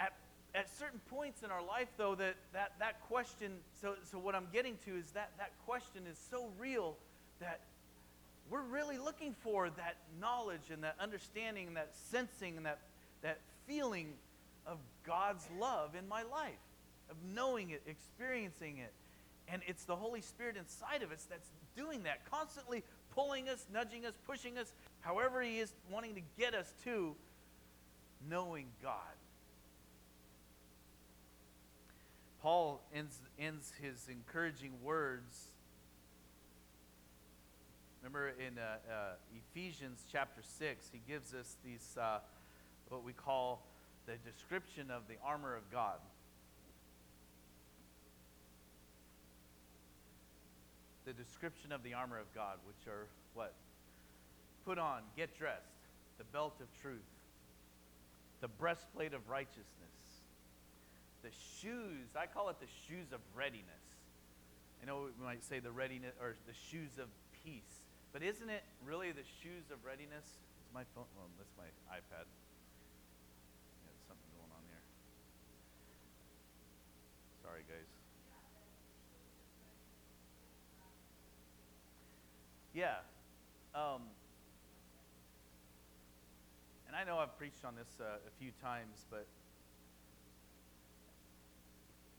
[0.00, 0.12] At,
[0.56, 4.48] at certain points in our life, though, that, that, that question, so, so what I'm
[4.52, 6.96] getting to is that that question is so real
[7.40, 7.60] that
[8.50, 12.78] we're really looking for that knowledge and that understanding and that sensing and that,
[13.22, 14.14] that feeling
[14.66, 16.54] of God's love in my life,
[17.10, 18.92] of knowing it, experiencing it.
[19.48, 22.82] And it's the Holy Spirit inside of us that's doing that, constantly
[23.14, 27.14] pulling us, nudging us, pushing us, however He is wanting to get us to
[28.28, 29.15] knowing God.
[32.46, 35.48] Paul ends, ends his encouraging words.
[38.00, 38.94] Remember in uh, uh,
[39.50, 42.20] Ephesians chapter 6, he gives us these, uh,
[42.88, 43.66] what we call
[44.06, 45.98] the description of the armor of God.
[51.04, 53.54] the description of the armor of God, which are what?
[54.64, 55.82] Put on, get dressed,
[56.18, 57.10] the belt of truth,
[58.40, 60.05] the breastplate of righteousness,
[61.22, 63.86] the shoes, I call it the shoes of readiness.
[64.82, 67.08] I know we might say the readiness or the shoes of
[67.44, 70.24] peace, but isn't it really the shoes of readiness?
[70.24, 71.08] Is my phone?
[71.16, 72.26] Well, that's my iPad.
[74.06, 74.84] Something going on there.
[77.42, 77.90] Sorry, guys.
[82.74, 83.00] Yeah.
[83.74, 84.02] Um,
[86.86, 89.26] and I know I've preached on this uh, a few times, but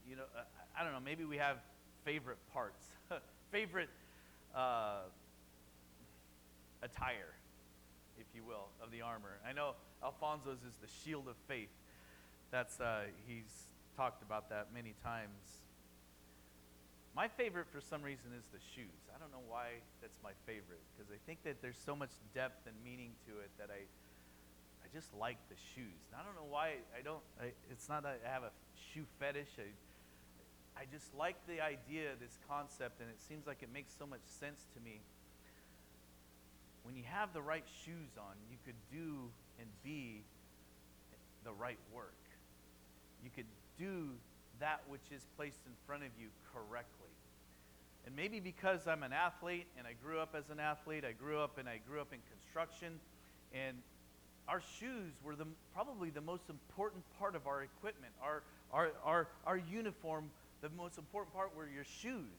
[0.08, 0.42] you know, uh,
[0.78, 1.00] I don't know.
[1.04, 1.58] Maybe we have
[2.04, 2.86] favorite parts,
[3.50, 3.90] favorite
[4.54, 5.04] uh,
[6.82, 7.34] attire,
[8.18, 9.38] if you will, of the armor.
[9.46, 11.68] I know Alfonso's is the shield of faith.
[12.50, 15.60] That's uh, he's talked about that many times.
[17.14, 19.10] My favorite, for some reason, is the shoes.
[19.14, 22.66] I don't know why that's my favorite because I think that there's so much depth
[22.66, 23.84] and meaning to it that I,
[24.80, 25.98] I just like the shoes.
[26.08, 27.20] And I don't know why I don't.
[27.42, 28.54] I, it's not that I have a
[28.94, 29.50] shoe fetish.
[29.58, 29.68] I,
[30.78, 34.22] I just like the idea, this concept, and it seems like it makes so much
[34.24, 35.00] sense to me.
[36.84, 40.22] When you have the right shoes on, you could do and be
[41.44, 42.14] the right work.
[43.24, 44.10] You could do
[44.60, 47.10] that which is placed in front of you correctly.
[48.06, 51.40] And maybe because I'm an athlete and I grew up as an athlete, I grew
[51.40, 53.00] up and I grew up in construction,
[53.52, 53.76] and
[54.48, 58.12] our shoes were the, probably the most important part of our equipment.
[58.22, 60.30] Our, our, our, our uniform,
[60.60, 62.38] the most important part were your shoes.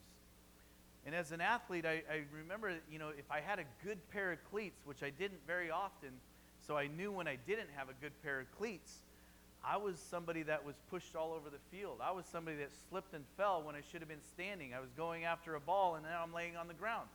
[1.06, 4.32] And as an athlete, I, I remember, you know, if I had a good pair
[4.32, 6.10] of cleats, which I didn't very often,
[6.66, 8.98] so I knew when I didn't have a good pair of cleats,
[9.64, 11.98] I was somebody that was pushed all over the field.
[12.02, 14.72] I was somebody that slipped and fell when I should have been standing.
[14.74, 17.08] I was going after a ball and now I'm laying on the ground.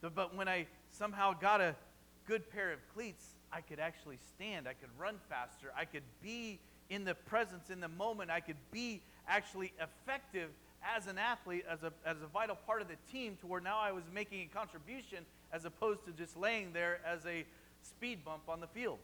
[0.00, 1.76] But when I somehow got a
[2.26, 4.66] good pair of cleats, I could actually stand.
[4.66, 5.72] I could run faster.
[5.76, 6.58] I could be
[6.90, 8.30] in the presence, in the moment.
[8.30, 10.50] I could be actually effective
[10.96, 13.78] as an athlete, as a, as a vital part of the team, to where now
[13.78, 17.44] I was making a contribution as opposed to just laying there as a
[17.82, 18.98] speed bump on the field.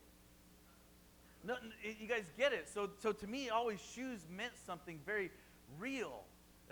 [1.44, 2.68] No, you guys get it.
[2.68, 5.30] So, so to me, always shoes meant something very
[5.78, 6.22] real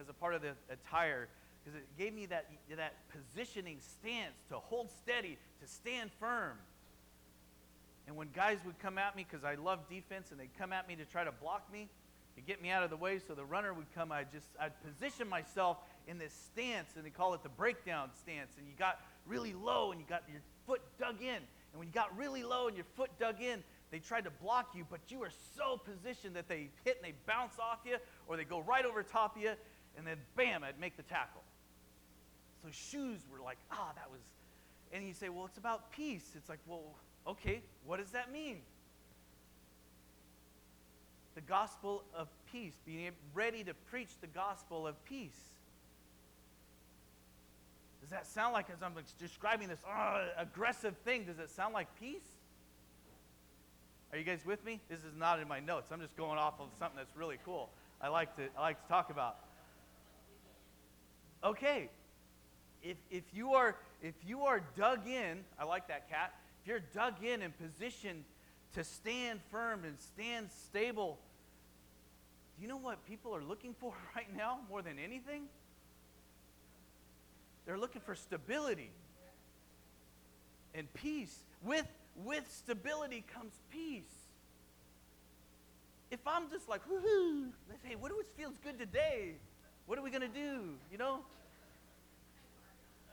[0.01, 1.29] as a part of the attire
[1.65, 6.57] because it gave me that, that positioning stance to hold steady, to stand firm.
[8.07, 10.87] And when guys would come at me, because I love defense, and they'd come at
[10.87, 11.89] me to try to block me,
[12.37, 14.73] to get me out of the way so the runner would come, I'd just, I'd
[14.83, 18.53] position myself in this stance, and they call it the breakdown stance.
[18.59, 21.37] And you got really low, and you got your foot dug in.
[21.37, 24.71] And when you got really low and your foot dug in, they tried to block
[24.75, 27.97] you, but you are so positioned that they hit and they bounce off you,
[28.29, 29.53] or they go right over top of you,
[29.97, 31.43] and then bam, I'd make the tackle.
[32.63, 34.21] So shoes were like, ah, that was.
[34.93, 36.33] And you say, well, it's about peace.
[36.37, 36.83] It's like, well,
[37.27, 38.59] okay, what does that mean?
[41.37, 45.39] The gospel of peace, being ready to preach the gospel of peace.
[48.01, 51.89] Does that sound like, as I'm describing this uh, aggressive thing, does it sound like
[52.01, 52.27] peace?
[54.13, 54.81] Are you guys with me?
[54.89, 55.91] This is not in my notes.
[55.93, 57.69] I'm just going off of something that's really cool.
[58.01, 59.37] I like to, I like to talk about.
[61.45, 61.91] Okay,
[62.83, 66.33] if, if you are if you are dug in, I like that cat.
[66.63, 68.25] If you're dug in and positioned
[68.75, 71.19] to stand firm and stand stable,
[72.57, 75.43] do you know what people are looking for right now more than anything?
[77.67, 78.91] They're looking for stability
[80.75, 81.43] and peace.
[81.63, 81.87] With,
[82.25, 84.05] with stability comes peace.
[86.11, 87.49] If I'm just like, woohoo,
[87.83, 89.33] hey, what always feels good today?
[89.87, 90.75] What are we gonna do?
[90.93, 91.21] You know?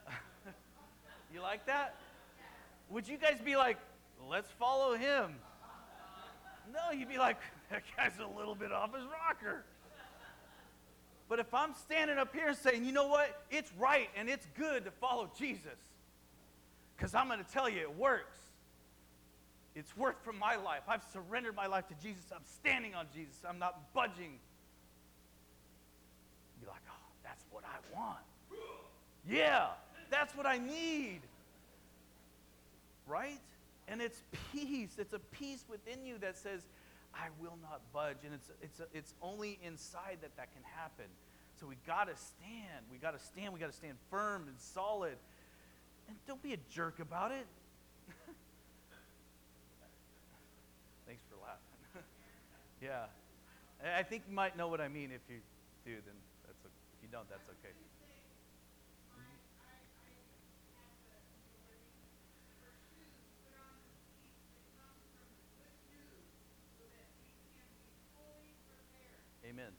[1.34, 1.96] you like that?
[2.90, 3.78] Would you guys be like,
[4.30, 5.34] let's follow him?
[6.72, 7.38] No, you'd be like,
[7.70, 9.64] that guy's a little bit off his rocker.
[11.28, 13.42] But if I'm standing up here saying, you know what?
[13.50, 15.78] It's right and it's good to follow Jesus.
[16.96, 18.36] Because I'm going to tell you, it works.
[19.74, 20.82] It's worked for my life.
[20.86, 22.24] I've surrendered my life to Jesus.
[22.32, 23.36] I'm standing on Jesus.
[23.48, 24.38] I'm not budging.
[26.60, 28.18] Be like, oh, that's what I want.
[29.28, 29.68] Yeah,
[30.10, 31.20] that's what I need.
[33.06, 33.40] Right?
[33.88, 34.96] And it's peace.
[34.98, 36.60] It's a peace within you that says,
[37.14, 38.18] I will not budge.
[38.24, 41.06] And it's, it's, it's only inside that that can happen.
[41.60, 42.84] So we got to stand.
[42.90, 43.54] We got to stand.
[43.54, 45.16] We got to stand firm and solid.
[46.08, 47.46] And don't be a jerk about it.
[51.06, 52.04] Thanks for laughing.
[52.82, 53.06] yeah.
[53.98, 55.10] I- think you might know what I mean.
[55.12, 55.38] If you
[55.84, 56.14] do, then
[56.46, 56.74] that's okay.
[56.98, 57.72] If you don't, that's okay.
[69.54, 69.70] Amen.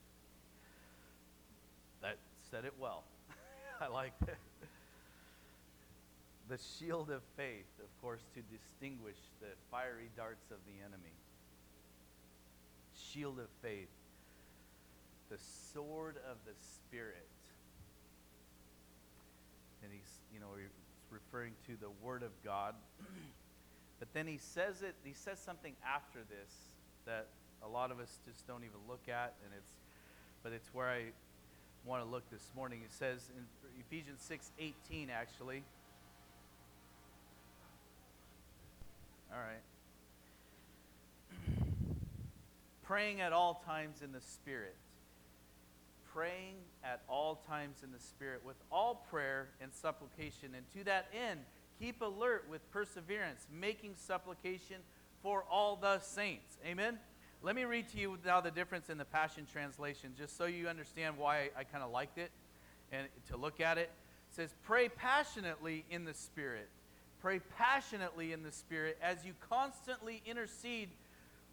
[2.01, 2.17] That
[2.49, 3.03] said it well.
[3.82, 4.13] I like.
[6.47, 11.11] The shield of faith, of course, to distinguish the fiery darts of the enemy.
[13.11, 13.89] Shield of faith.
[15.30, 15.39] The
[15.73, 17.28] sword of the Spirit.
[19.84, 20.69] And he's, you know, he's
[21.09, 22.76] referring to the Word of God.
[23.99, 26.53] but then he says it, he says something after this
[27.05, 27.28] that
[27.63, 29.71] a lot of us just don't even look at, and it's,
[30.43, 31.03] but it's where I
[31.85, 32.81] want to look this morning.
[32.83, 33.45] It says in
[33.79, 35.63] Ephesians 6 18, actually.
[39.31, 39.61] All right.
[42.83, 44.75] Praying at all times in the Spirit.
[46.13, 50.49] Praying at all times in the Spirit with all prayer and supplication.
[50.55, 51.41] And to that end,
[51.79, 54.77] keep alert with perseverance, making supplication
[55.21, 56.57] for all the saints.
[56.65, 56.99] Amen?
[57.45, 60.67] Let me read to you now the difference in the Passion Translation, just so you
[60.67, 62.31] understand why I kind of liked it
[62.91, 63.91] and to look at it.
[64.31, 66.67] It says, Pray passionately in the Spirit.
[67.21, 70.89] Pray passionately in the Spirit as you constantly intercede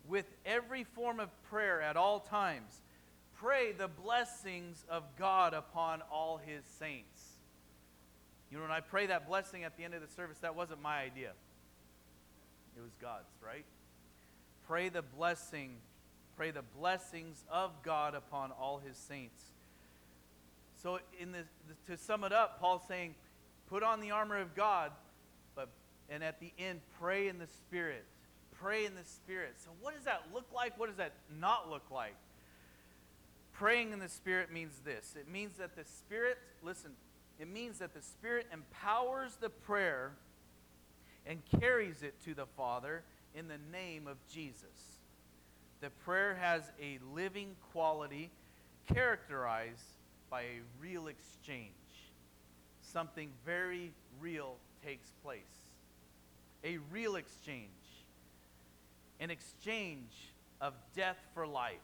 [0.09, 2.80] with every form of prayer at all times.
[3.36, 7.36] Pray the blessings of God upon all his saints.
[8.51, 10.80] You know, when I pray that blessing at the end of the service, that wasn't
[10.80, 11.32] my idea.
[12.78, 13.66] It was God's, right?
[14.73, 15.77] Pray the blessing,
[16.35, 19.39] pray the blessings of God upon all his saints.
[20.83, 21.45] So in the,
[21.89, 23.14] to sum it up, Paul's saying,
[23.68, 24.93] put on the armor of God,
[25.55, 25.68] but
[26.09, 28.07] and at the end, pray in the Spirit.
[28.62, 29.57] Pray in the Spirit.
[29.59, 30.81] So what does that look like?
[30.81, 32.14] What does that not look like?
[33.53, 35.16] Praying in the Spirit means this.
[35.20, 36.93] It means that the Spirit, listen,
[37.39, 40.12] it means that the Spirit empowers the prayer
[41.27, 43.03] and carries it to the Father
[43.35, 44.99] in the name of Jesus.
[45.80, 48.30] The prayer has a living quality
[48.93, 49.97] characterized
[50.30, 51.72] by a real exchange.
[52.83, 55.43] Something very real takes place.
[56.64, 57.68] A real exchange.
[59.18, 60.12] An exchange
[60.61, 61.74] of death for life.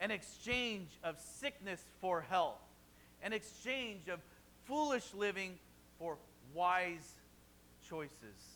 [0.00, 2.60] An exchange of sickness for health.
[3.22, 4.20] An exchange of
[4.64, 5.58] foolish living
[5.98, 6.16] for
[6.54, 7.12] wise
[7.88, 8.51] choices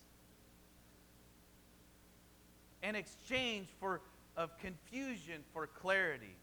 [2.87, 4.01] an exchange for,
[4.37, 6.37] of confusion for clarity,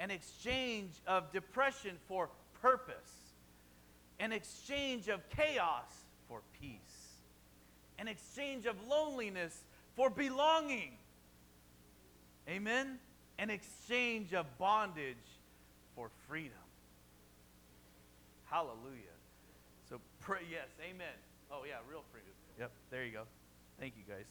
[0.00, 2.28] an exchange of depression for
[2.60, 3.12] purpose,
[4.18, 5.84] an exchange of chaos
[6.28, 6.80] for peace,
[8.00, 9.62] an exchange of loneliness
[9.94, 10.90] for belonging.
[12.48, 12.98] Amen?
[13.38, 15.16] An exchange of bondage
[15.94, 16.52] for freedom.
[18.46, 19.16] Hallelujah.
[19.88, 21.14] So pray, yes, amen.
[21.52, 22.32] Oh, yeah, real freedom.
[22.58, 23.22] Yep, there you go.
[23.78, 24.26] Thank you, guys.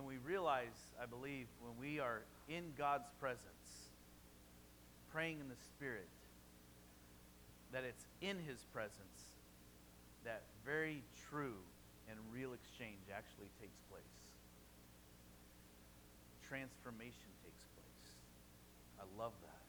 [0.00, 3.92] And we realize, I believe, when we are in God's presence,
[5.12, 6.08] praying in the Spirit,
[7.70, 9.36] that it's in His presence
[10.24, 11.60] that very true
[12.08, 14.16] and real exchange actually takes place.
[16.48, 18.04] Transformation takes place.
[18.96, 19.60] I love that.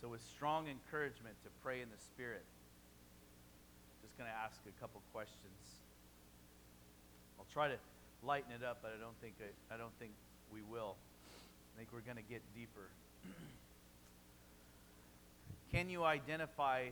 [0.00, 2.46] So, with strong encouragement to pray in the Spirit,
[4.12, 5.80] just going to ask a couple questions.
[7.38, 7.76] I'll try to
[8.22, 10.12] lighten it up, but I don't think I, I don't think
[10.52, 10.96] we will.
[11.72, 12.92] I think we're going to get deeper.
[15.72, 16.88] Can you identify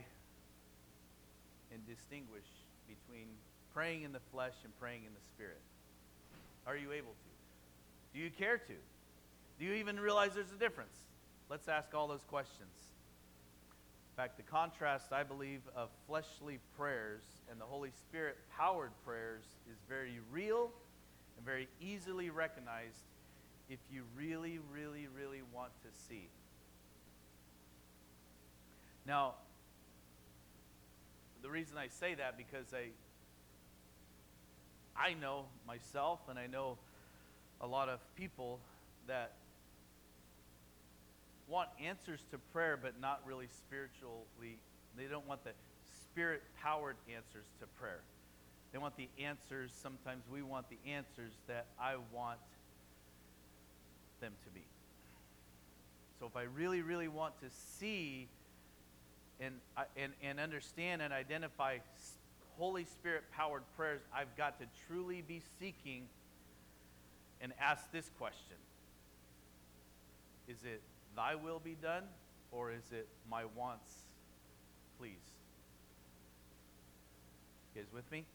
[1.71, 2.49] and distinguish
[2.89, 3.27] between
[3.71, 5.61] praying in the flesh and praying in the spirit?
[6.65, 8.17] Are you able to?
[8.17, 8.73] Do you care to?
[9.59, 10.97] Do you even realize there's a difference?
[11.51, 12.73] Let's ask all those questions.
[14.11, 19.43] In fact, the contrast, I believe, of fleshly prayers and the Holy Spirit powered prayers
[19.71, 20.69] is very real
[21.37, 23.03] and very easily recognized
[23.69, 26.27] if you really, really, really want to see.
[29.07, 29.35] Now,
[31.41, 32.89] the reason I say that because I
[34.95, 36.77] I know myself and I know
[37.61, 38.59] a lot of people
[39.07, 39.31] that
[41.51, 44.57] want answers to prayer but not really spiritually
[44.97, 45.51] they don't want the
[46.11, 48.01] spirit powered answers to prayer.
[48.71, 52.39] They want the answers sometimes we want the answers that I want
[54.19, 54.63] them to be.
[56.19, 57.47] So if I really really want to
[57.79, 58.27] see
[59.39, 59.55] and,
[59.97, 61.77] and, and understand and identify
[62.57, 66.03] Holy Spirit powered prayers, I've got to truly be seeking
[67.41, 68.57] and ask this question
[70.47, 70.81] Is it
[71.15, 72.03] thy will be done,
[72.51, 73.93] or is it my wants,
[74.97, 75.11] please?
[77.75, 78.25] You guys with me?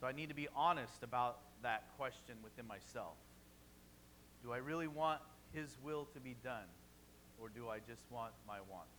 [0.00, 3.14] So I need to be honest about that question within myself.
[4.44, 5.20] Do I really want
[5.52, 6.68] his will to be done,
[7.40, 8.92] or do I just want my wants?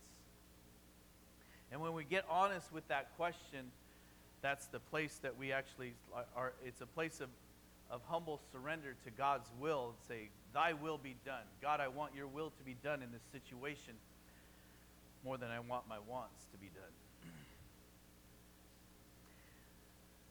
[1.72, 3.70] And when we get honest with that question,
[4.42, 6.52] that's the place that we actually uh, are.
[6.64, 7.28] It's a place of,
[7.90, 11.42] of humble surrender to God's will and say, Thy will be done.
[11.60, 13.94] God, I want your will to be done in this situation
[15.24, 17.30] more than I want my wants to be done.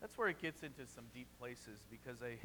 [0.02, 2.38] That's where it gets into some deep places because I.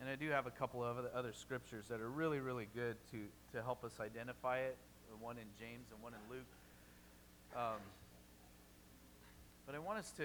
[0.00, 3.18] And I do have a couple of other, scriptures that are really, really good to,
[3.52, 4.76] to help us identify it.
[5.20, 6.46] One in James and one in Luke.
[7.56, 7.80] Um,
[9.66, 10.24] but I want us to.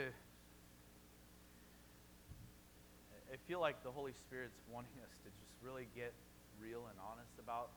[3.33, 6.13] I feel like the Holy Spirit's wanting us to just really get
[6.61, 7.69] real and honest about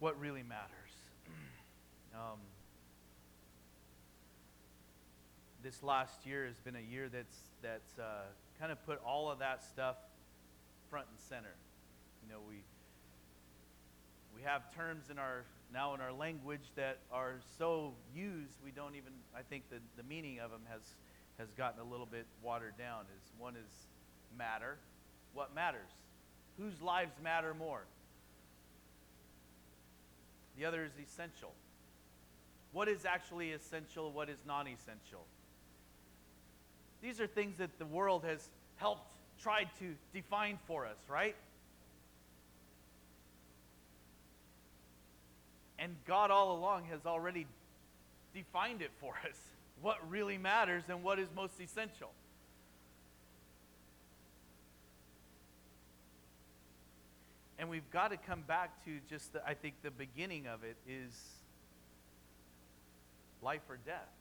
[0.00, 0.66] what really matters.
[2.16, 2.40] um,
[5.62, 8.24] this last year has been a year that's that's uh,
[8.58, 9.94] kind of put all of that stuff
[10.90, 11.54] front and center.
[12.24, 12.56] You know, we
[14.34, 18.96] we have terms in our now in our language that are so used we don't
[18.96, 20.82] even I think the, the meaning of them has
[21.38, 23.02] has gotten a little bit watered down.
[23.16, 23.86] Is one is
[24.36, 24.76] matter.
[25.34, 25.90] What matters?
[26.58, 27.82] Whose lives matter more?
[30.58, 31.52] The other is essential.
[32.72, 34.10] What is actually essential?
[34.10, 35.24] What is non essential?
[37.02, 39.12] These are things that the world has helped
[39.42, 41.36] tried to define for us, right?
[45.78, 47.46] And God all along has already
[48.34, 49.36] defined it for us
[49.82, 52.10] what really matters and what is most essential.
[57.58, 60.76] And we've got to come back to just, the, I think, the beginning of it
[60.86, 61.12] is
[63.42, 64.12] life or death.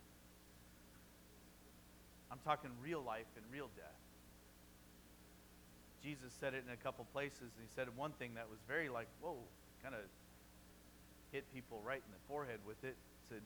[2.32, 3.86] I'm talking real life and real death.
[6.04, 8.90] Jesus said it in a couple places, and he said one thing that was very
[8.90, 9.36] like, whoa,
[9.84, 10.02] kind of
[11.32, 12.96] hit people right in the forehead with it.
[13.30, 13.42] Said,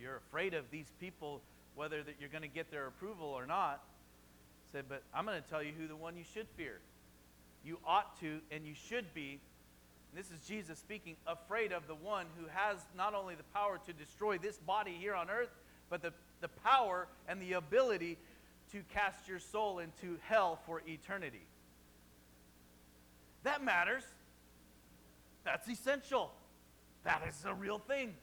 [0.00, 1.40] you're afraid of these people,
[1.74, 3.82] whether that you're going to get their approval or not.
[4.72, 6.78] Said, but I'm going to tell you who the one you should fear.
[7.64, 9.40] You ought to, and you should be.
[10.14, 13.92] This is Jesus speaking, afraid of the one who has not only the power to
[13.92, 15.50] destroy this body here on earth,
[15.88, 18.16] but the, the power and the ability
[18.72, 21.42] to cast your soul into hell for eternity.
[23.42, 24.04] That matters.
[25.44, 26.30] That's essential.
[27.04, 28.14] That is a real thing.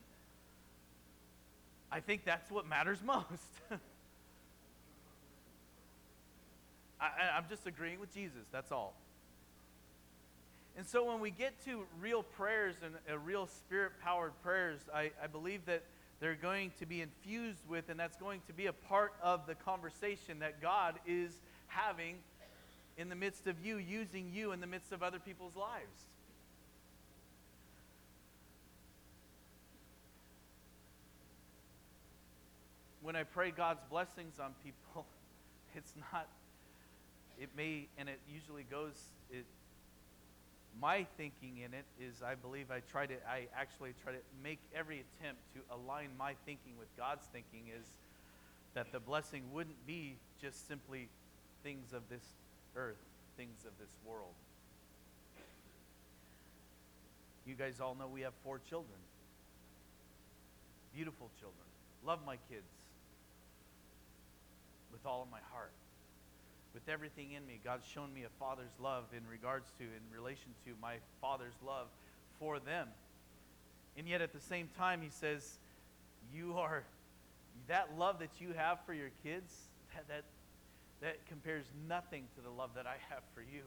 [1.91, 3.43] I think that's what matters most.
[6.99, 8.95] I, I'm just agreeing with Jesus, that's all.
[10.77, 15.11] And so when we get to real prayers and uh, real spirit powered prayers, I,
[15.21, 15.83] I believe that
[16.19, 19.55] they're going to be infused with, and that's going to be a part of the
[19.55, 21.31] conversation that God is
[21.67, 22.15] having
[22.97, 26.05] in the midst of you, using you in the midst of other people's lives.
[33.07, 35.05] When I pray God's blessings on people,
[35.75, 36.27] it's not,
[37.39, 38.91] it may, and it usually goes,
[39.31, 39.45] it,
[40.81, 44.59] my thinking in it is I believe I try to, I actually try to make
[44.75, 47.85] every attempt to align my thinking with God's thinking is
[48.73, 51.07] that the blessing wouldn't be just simply
[51.63, 52.25] things of this
[52.75, 52.99] earth,
[53.37, 54.35] things of this world.
[57.45, 58.99] You guys all know we have four children.
[60.93, 61.63] Beautiful children.
[62.03, 62.67] Love my kids
[64.91, 65.71] with all of my heart.
[66.73, 70.49] With everything in me, God's shown me a father's love in regards to, in relation
[70.65, 71.87] to my father's love
[72.39, 72.87] for them.
[73.97, 75.57] And yet at the same time, he says,
[76.33, 76.83] You are,
[77.67, 79.51] that love that you have for your kids,
[79.95, 80.23] that, that,
[81.01, 83.63] that compares nothing to the love that I have for you.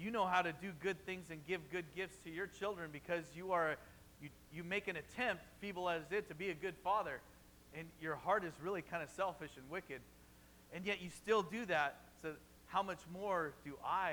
[0.00, 3.24] You know how to do good things and give good gifts to your children because
[3.36, 3.76] you are,
[4.22, 7.20] you, you make an attempt, feeble as it, to be a good father.
[7.76, 10.00] And your heart is really kind of selfish and wicked.
[10.72, 11.96] And yet you still do that.
[12.22, 12.30] So
[12.66, 14.12] how much more do I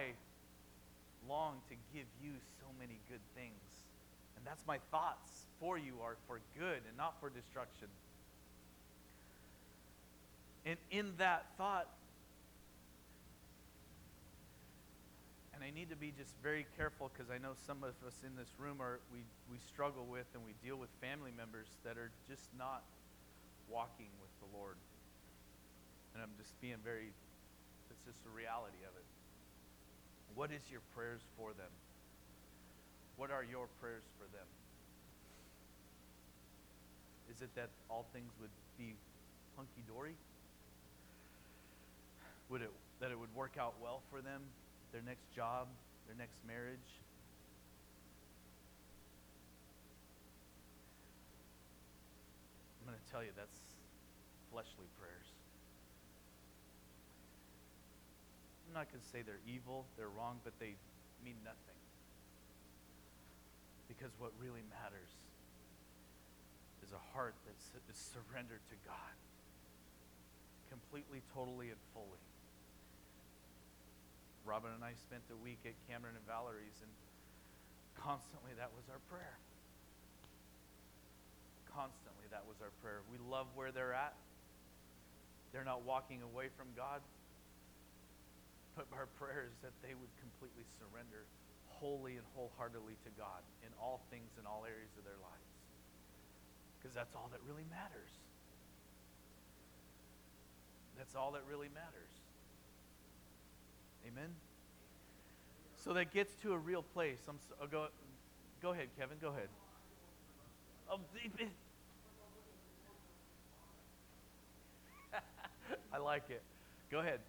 [1.30, 3.53] long to give you so many good things?
[4.36, 7.88] And that's my thoughts for you are for good and not for destruction.
[10.66, 11.88] And in that thought,
[15.53, 18.36] and I need to be just very careful because I know some of us in
[18.36, 19.20] this room are we,
[19.51, 22.84] we struggle with and we deal with family members that are just not
[23.70, 24.76] walking with the Lord.
[26.14, 27.11] And I'm just being very
[27.93, 29.05] it's just the reality of it.
[30.34, 31.70] What is your prayers for them?
[33.18, 34.47] What are your prayers for them?
[37.30, 38.95] Is it that all things would be
[39.55, 40.16] hunky dory?
[42.49, 44.41] Would it that it would work out well for them,
[44.91, 45.68] their next job,
[46.07, 46.89] their next marriage?
[52.82, 53.61] I'm going to tell you that's
[54.49, 55.30] fleshly prayers.
[58.66, 60.74] I'm not going to say they're evil, they're wrong, but they
[61.22, 61.78] mean nothing.
[63.86, 65.14] Because what really matters
[66.82, 69.14] is a heart that is surrendered to God
[70.74, 72.26] completely, totally, and fully.
[74.41, 76.89] Robin and I spent a week at Cameron and Valerie's, and
[77.93, 79.38] constantly that was our prayer.
[81.76, 83.01] Constantly that was our prayer.
[83.09, 84.13] We love where they're at.
[85.51, 87.01] They're not walking away from God.
[88.78, 91.26] But our prayer is that they would completely surrender
[91.67, 95.53] wholly and wholeheartedly to God in all things in all areas of their lives.
[96.78, 98.09] Because that's all that really matters.
[100.97, 102.13] That's all that really matters.
[104.07, 104.30] Amen?
[105.76, 107.19] So that gets to a real place.
[107.28, 107.88] I'm so, oh, uh, go,
[108.61, 109.17] go ahead, Kevin.
[109.21, 109.49] Go ahead.
[110.89, 110.99] Oh,
[115.93, 116.41] I like it.
[116.91, 117.19] Go ahead.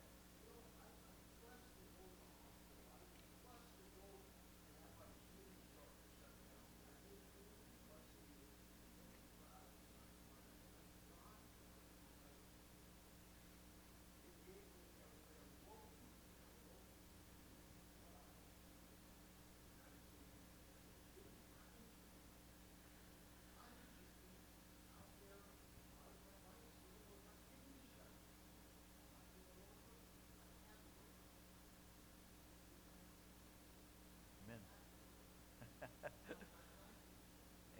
[34.46, 34.58] Amen.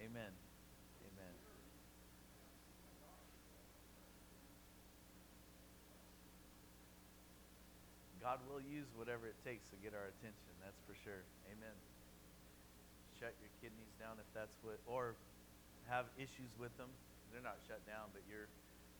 [0.00, 0.32] Amen.
[1.06, 1.34] Amen.
[8.34, 11.22] God will use whatever it takes to get our attention, that's for sure.
[11.54, 11.76] Amen.
[13.14, 15.14] Shut your kidneys down if that's what or
[15.86, 16.90] have issues with them.
[17.30, 18.50] They're not shut down, but you're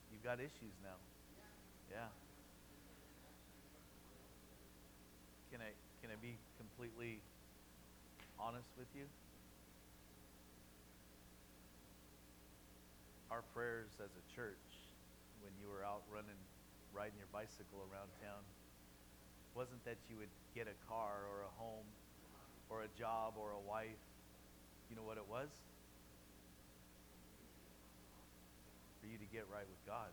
[0.07, 0.95] you've got issues now.
[1.91, 2.07] Yeah.
[5.51, 7.19] Can I can I be completely
[8.39, 9.03] honest with you?
[13.27, 14.63] Our prayers as a church,
[15.43, 16.39] when you were out running,
[16.95, 18.39] riding your bicycle around town,
[19.55, 21.87] wasn't that you would get a car or a home
[22.69, 24.03] or a job or a wife.
[24.89, 25.47] You know what it was?
[29.01, 30.11] For you to get right with God.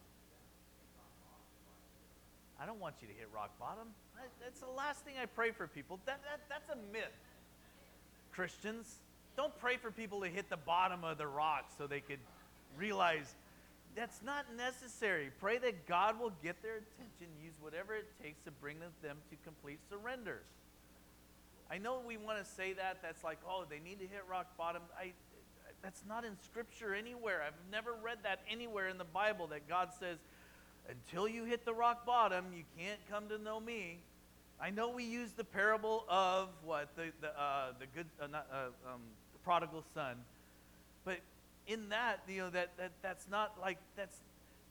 [2.60, 3.88] I don't want you to hit rock bottom.
[4.40, 5.98] That's the last thing I pray for people.
[6.06, 7.10] That, that, that's a myth.
[8.32, 8.86] Christians,
[9.36, 12.20] don't pray for people to hit the bottom of the rock so they could
[12.78, 13.34] realize
[13.94, 15.30] that's not necessary.
[15.40, 19.36] Pray that God will get their attention, use whatever it takes to bring them to
[19.44, 20.40] complete surrender.
[21.70, 22.98] I know we want to say that.
[23.02, 24.82] That's like, oh, they need to hit rock bottom.
[24.98, 25.12] I,
[25.82, 27.42] that's not in Scripture anywhere.
[27.46, 30.18] I've never read that anywhere in the Bible that God says,
[30.88, 33.98] until you hit the rock bottom, you can't come to know me.
[34.60, 38.46] I know we use the parable of what the the uh, the good uh, not,
[38.52, 39.00] uh, um,
[39.32, 40.16] the prodigal son,
[41.04, 41.18] but
[41.66, 44.16] in that you know that, that that's not like that's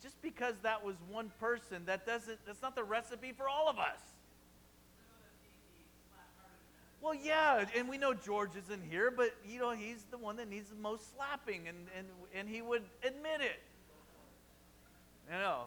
[0.01, 3.77] just because that was one person that doesn't that's not the recipe for all of
[3.79, 3.99] us.
[7.01, 10.49] Well, yeah, and we know George isn't here, but you know he's the one that
[10.49, 13.59] needs the most slapping, and and and he would admit it.
[15.31, 15.63] I know.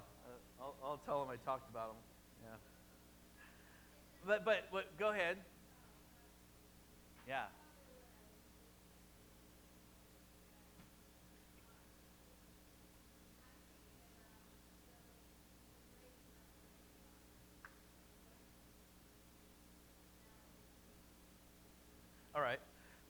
[0.61, 1.97] I'll, I'll tell him I talked about him.
[2.45, 2.57] Yeah.
[4.27, 5.37] But but but go ahead.
[7.29, 7.45] Yeah.
[22.35, 22.59] All right.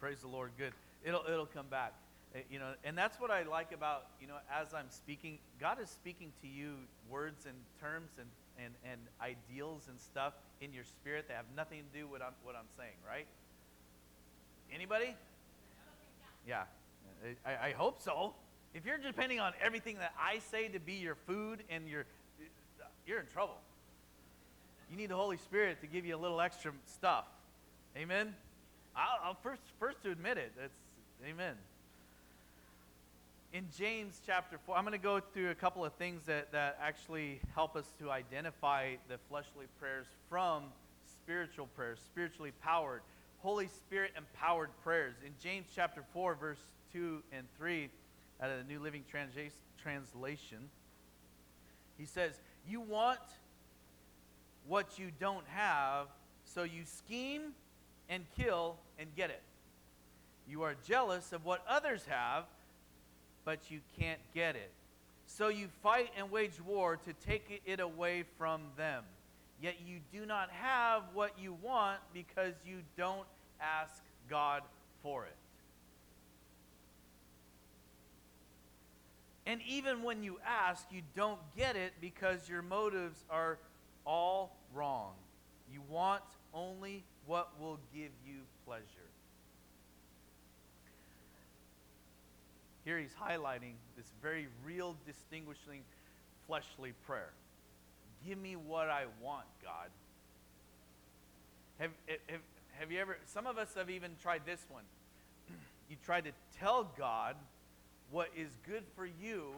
[0.01, 0.51] Praise the Lord.
[0.59, 0.73] Good.
[1.03, 1.95] It'll it'll come back.
[2.35, 5.81] Uh, You know, and that's what I like about, you know, as I'm speaking, God
[5.81, 6.75] is speaking to you
[7.11, 8.29] words and terms and,
[8.63, 12.35] and, and ideals and stuff in your spirit that have nothing to do with I'm,
[12.43, 13.27] what I'm saying, right?
[14.73, 15.15] Anybody?
[16.47, 16.65] Yeah.
[17.47, 18.35] I, I hope so.
[18.75, 22.05] If you're depending on everything that I say to be your food and your,
[23.07, 23.57] you're in trouble.
[24.91, 27.25] You need the Holy Spirit to give you a little extra stuff.
[27.97, 28.35] Amen?
[28.97, 30.53] I'll, I'll first, first to admit it.
[30.57, 30.73] That's,
[31.25, 31.55] amen
[33.55, 36.77] in James chapter 4, I'm going to go through a couple of things that, that
[36.83, 40.65] actually help us to identify the fleshly prayers from
[41.07, 43.03] spiritual prayers, spiritually powered,
[43.39, 45.15] Holy Spirit empowered prayers.
[45.25, 46.59] In James chapter 4, verse
[46.93, 47.89] 2 and 3,
[48.43, 50.59] out of the New Living Translation, translation
[51.97, 52.33] he says,
[52.69, 53.21] You want
[54.67, 56.09] what you don't have,
[56.45, 57.53] so you scheme
[58.09, 59.43] and kill and get it.
[60.49, 62.45] You are jealous of what others have
[63.45, 64.71] but you can't get it.
[65.27, 69.05] So you fight and wage war to take it away from them.
[69.61, 73.27] Yet you do not have what you want because you don't
[73.61, 74.63] ask God
[75.03, 75.37] for it.
[79.47, 83.59] And even when you ask, you don't get it because your motives are
[84.07, 85.13] all wrong.
[85.73, 86.23] You want
[86.55, 88.83] only what will give you pleasure.
[92.85, 95.81] Here he's highlighting this very real, distinguishing,
[96.47, 97.31] fleshly prayer.
[98.27, 99.89] Give me what I want, God.
[101.79, 102.41] Have, eh, have,
[102.79, 104.85] have you ever, some of us have even tried this one.
[105.91, 107.37] you try to tell God
[108.11, 109.55] what is good for you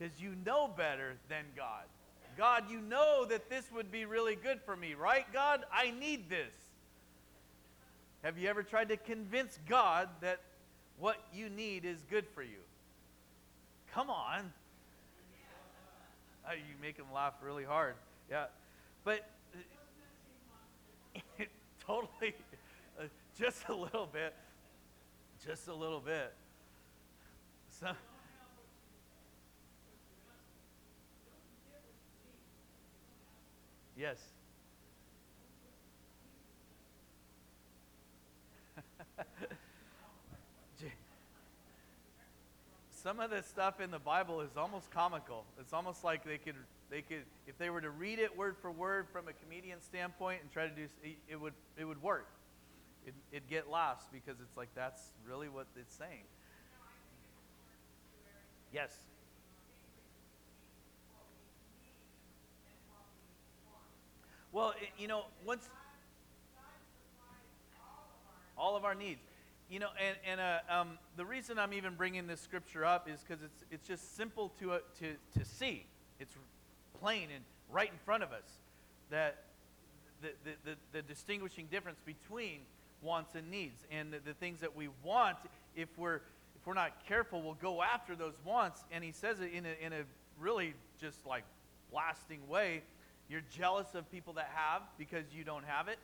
[0.00, 1.84] because you know better than God.
[2.36, 5.24] God, you know that this would be really good for me, right?
[5.32, 6.52] God, I need this.
[8.22, 10.40] Have you ever tried to convince God that
[11.00, 12.60] what you need is good for you.
[13.92, 14.52] Come on.
[16.46, 17.94] Uh, you make them laugh really hard.
[18.30, 18.46] Yeah.
[19.02, 19.26] But
[21.14, 21.20] uh,
[21.86, 22.34] totally,
[22.98, 23.04] uh,
[23.38, 24.34] just a little bit.
[25.44, 26.32] Just a little bit.
[27.80, 27.88] So,
[34.00, 34.16] yes.
[42.90, 45.44] some of the stuff in the Bible is almost comical.
[45.58, 46.54] It's almost like they could,
[46.90, 50.40] they could, if they were to read it word for word from a comedian standpoint
[50.40, 50.86] and try to do,
[51.28, 52.28] it would, it would work.
[53.06, 56.24] It, it'd get laughs because it's like that's really what it's saying.
[58.72, 59.09] Yes.
[64.52, 65.68] Well, it, you know, once
[68.58, 69.20] all of our needs.
[69.70, 73.20] You know, and, and uh, um, the reason I'm even bringing this scripture up is
[73.20, 75.86] because it's, it's just simple to, uh, to, to see.
[76.18, 76.34] It's
[77.00, 78.58] plain and right in front of us
[79.10, 79.44] that
[80.20, 82.58] the, the, the, the distinguishing difference between
[83.00, 83.86] wants and needs.
[83.92, 85.36] And the, the things that we want,
[85.76, 88.82] if we're, if we're not careful, we'll go after those wants.
[88.90, 90.02] And he says it in a, in a
[90.40, 91.44] really just like
[91.92, 92.82] blasting way.
[93.30, 95.98] You're jealous of people that have because you don't have it.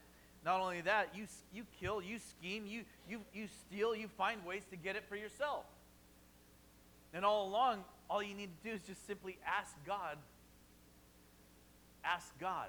[0.44, 4.62] Not only that, you, you kill, you scheme, you, you, you steal, you find ways
[4.70, 5.64] to get it for yourself.
[7.12, 10.16] And all along, all you need to do is just simply ask God.
[12.04, 12.68] Ask God.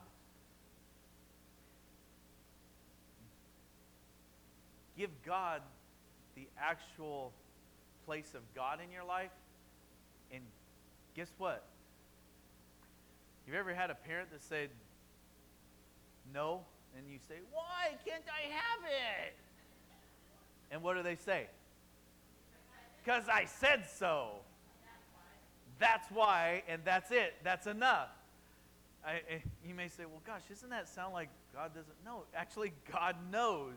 [4.97, 5.61] Give God
[6.35, 7.31] the actual
[8.07, 9.29] place of God in your life,
[10.31, 10.41] and
[11.15, 11.63] guess what?
[13.47, 14.69] You've ever had a parent that said
[16.33, 16.61] no,
[16.97, 19.33] and you say, Why can't I have it?
[20.69, 21.47] And what do they say?
[23.03, 24.31] Because I said so.
[25.79, 27.35] That's why, and that's it.
[27.43, 28.09] That's enough.
[29.05, 32.23] I, I- you may say, well, gosh, doesn't that sound like God doesn't know?
[32.35, 33.73] Actually, God knows.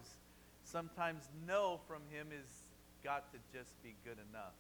[0.65, 2.49] Sometimes no from Him is
[3.05, 4.55] got to just be good enough.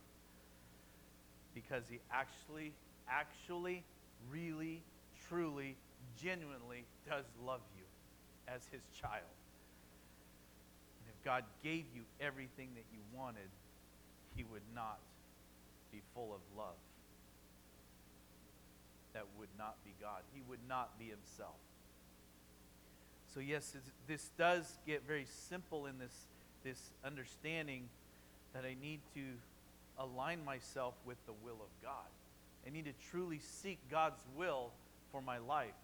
[1.54, 2.72] Because He actually,
[3.08, 3.82] actually,
[4.30, 4.82] really,
[5.30, 5.76] truly,
[6.20, 7.84] genuinely does love you
[8.52, 9.32] as His child.
[11.00, 13.48] And if God gave you everything that you wanted,
[14.36, 14.98] He would not
[15.90, 16.76] be full of love
[19.12, 20.22] that would not be God.
[20.34, 21.56] He would not be himself.
[23.34, 23.76] So yes,
[24.06, 26.14] this does get very simple in this
[26.62, 27.88] this understanding
[28.52, 29.22] that I need to
[29.98, 32.10] align myself with the will of God.
[32.66, 34.70] I need to truly seek God's will
[35.12, 35.74] for my life.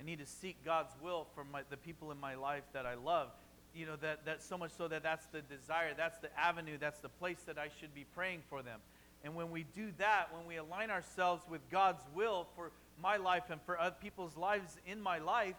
[0.00, 2.94] I need to seek God's will for my, the people in my life that I
[2.94, 3.28] love.
[3.74, 7.00] You know, that, that so much so that that's the desire, that's the avenue, that's
[7.00, 8.80] the place that I should be praying for them.
[9.24, 13.44] And when we do that, when we align ourselves with God's will for my life
[13.50, 15.54] and for other people's lives in my life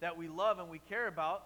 [0.00, 1.44] that we love and we care about,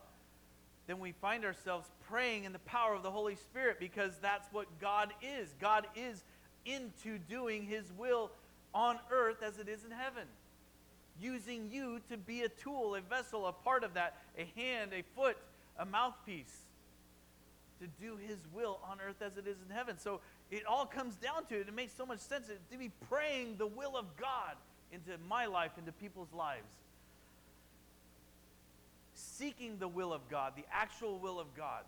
[0.86, 4.66] then we find ourselves praying in the power of the Holy Spirit because that's what
[4.81, 5.53] God is.
[5.61, 6.23] God is
[6.65, 8.31] into doing His will
[8.73, 10.24] on earth as it is in heaven.
[11.20, 15.02] Using you to be a tool, a vessel, a part of that, a hand, a
[15.14, 15.36] foot,
[15.78, 16.55] a mouthpiece
[17.80, 19.98] to do His will on earth as it is in heaven.
[19.98, 20.20] So
[20.51, 21.68] it all comes down to it.
[21.68, 24.56] It makes so much sense to be praying the will of God
[24.93, 26.68] into my life, into people's lives.
[29.14, 31.84] Seeking the will of God, the actual will of God.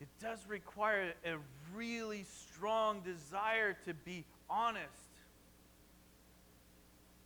[0.00, 1.36] It does require a
[1.74, 4.88] really strong desire to be honest.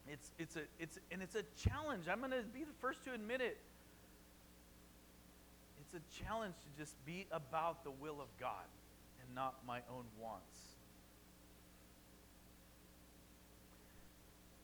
[0.08, 2.04] It's, it's a, it's, and it's a challenge.
[2.10, 3.58] I'm going to be the first to admit it.
[5.80, 8.66] It's a challenge to just be about the will of God
[9.22, 10.58] and not my own wants.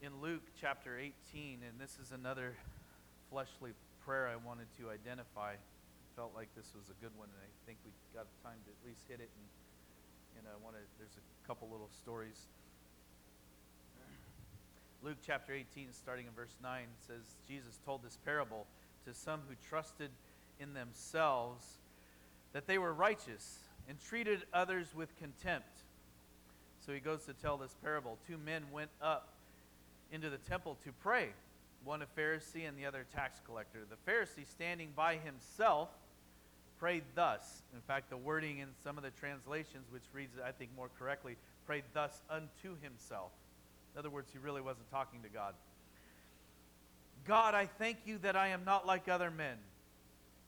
[0.02, 2.55] In Luke chapter 18, and this is another
[3.31, 3.70] fleshly
[4.05, 5.55] prayer I wanted to identify.
[6.16, 8.81] Felt like this was a good one, and I think we got time to at
[8.82, 9.31] least hit it.
[9.31, 9.47] And,
[10.43, 10.82] and I want to.
[10.98, 12.51] There's a couple little stories.
[15.04, 18.66] Luke chapter 18, starting in verse 9, says Jesus told this parable
[19.04, 20.10] to some who trusted
[20.60, 21.64] in themselves
[22.52, 23.58] that they were righteous
[23.88, 25.66] and treated others with contempt.
[26.86, 28.16] So he goes to tell this parable.
[28.28, 29.28] Two men went up
[30.12, 31.30] into the temple to pray,
[31.84, 33.80] one a Pharisee and the other a tax collector.
[33.88, 35.88] The Pharisee, standing by himself,
[36.78, 37.62] prayed thus.
[37.74, 41.36] In fact, the wording in some of the translations, which reads, I think, more correctly,
[41.66, 43.32] prayed thus unto himself.
[43.94, 45.55] In other words, he really wasn't talking to God.
[47.27, 49.56] God, I thank you that I am not like other men,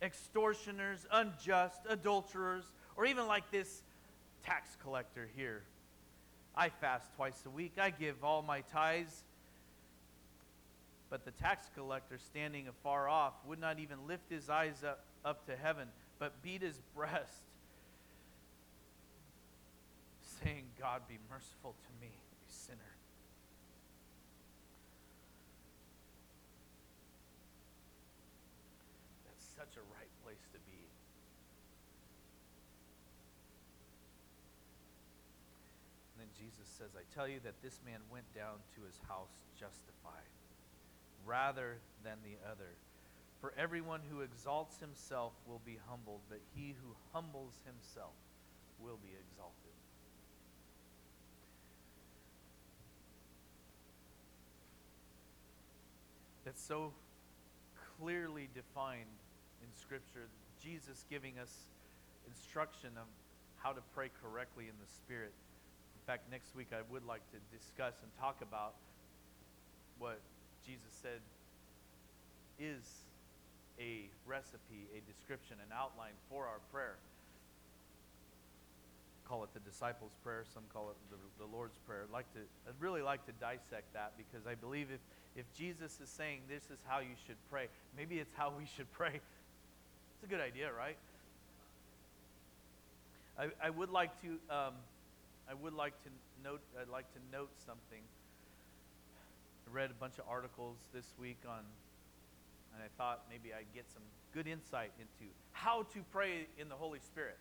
[0.03, 2.65] extortioners, unjust, adulterers,
[2.97, 3.83] or even like this
[4.45, 5.63] tax collector here.
[6.57, 9.25] I fast twice a week, I give all my tithes.
[11.11, 15.47] But the tax collector, standing afar off, would not even lift his eyes up, up
[15.47, 15.89] to heaven,
[16.19, 17.43] but beat his breast,
[20.43, 22.79] saying, God, be merciful to me, a sinner.
[29.27, 30.79] That's such a right place to be.
[36.15, 39.33] And then Jesus says, I tell you that this man went down to his house
[39.59, 40.29] justified
[41.27, 42.77] rather than the other.
[43.41, 48.15] For everyone who exalts himself will be humbled, but he who humbles himself
[48.81, 49.75] will be exalted.
[56.45, 56.93] That's so
[57.99, 59.17] clearly defined
[59.63, 60.29] in Scripture.
[60.63, 61.51] Jesus giving us
[62.27, 63.07] instruction of
[63.57, 65.33] how to pray correctly in the Spirit.
[66.07, 68.75] Fact, next week I would like to discuss and talk about
[69.99, 70.21] what
[70.67, 71.21] Jesus said
[72.61, 72.85] is
[73.81, 76.97] a recipe, a description, an outline for our prayer.
[79.27, 80.45] Call it the disciples' prayer.
[80.53, 82.05] Some call it the, the Lord's prayer.
[82.05, 85.01] I'd like to, I'd really like to dissect that because I believe if
[85.37, 87.67] if Jesus is saying this is how you should pray,
[87.97, 89.15] maybe it's how we should pray.
[89.15, 90.97] It's a good idea, right?
[93.37, 94.75] I, I would like to um,
[95.49, 96.11] I would like to
[96.43, 98.01] note I'd like to note something.
[99.67, 101.65] I read a bunch of articles this week on
[102.75, 104.03] and I thought maybe I'd get some
[104.33, 107.39] good insight into how to pray in the Holy Spirit.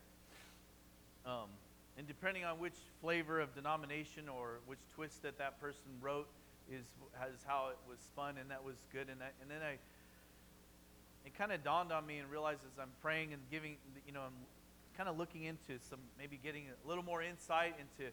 [1.26, 1.50] Um,
[1.98, 6.28] and depending on which flavor of denomination or which twist that that person wrote
[6.72, 6.86] is
[7.20, 9.10] has how it was spun, and that was good.
[9.10, 9.78] And and then I,
[11.26, 13.76] it kind of dawned on me and realized as I'm praying and giving,
[14.08, 14.34] you know, I'm
[14.98, 18.12] kind of looking into some, maybe getting a little more insight into.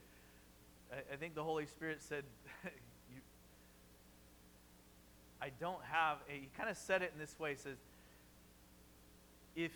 [0.92, 2.24] I, I think the Holy Spirit said,
[2.64, 3.20] you,
[5.40, 6.32] I don't have a.
[6.32, 7.50] He kind of said it in this way.
[7.50, 7.76] He says,
[9.56, 9.72] if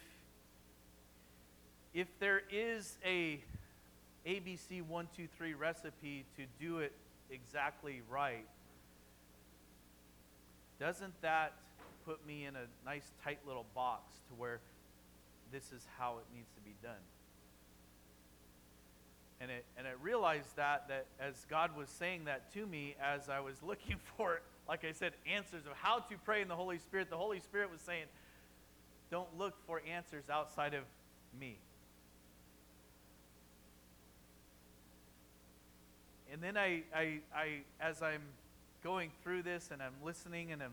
[1.93, 3.41] if there is a
[4.27, 6.93] ABC one two three recipe to do it
[7.31, 8.47] exactly right,
[10.81, 11.53] doesn't that
[12.05, 14.61] put me in a nice tight little box to where
[15.53, 16.93] this is how it needs to be done?
[19.41, 23.29] And it and I realized that that as God was saying that to me as
[23.29, 26.79] I was looking for like I said answers of how to pray in the Holy
[26.79, 28.05] Spirit, the Holy Spirit was saying,
[29.11, 30.85] don't look for answers outside of
[31.39, 31.59] me.
[36.33, 38.23] And then I, I, I, as I'm
[38.83, 40.73] going through this and I'm listening and I'm,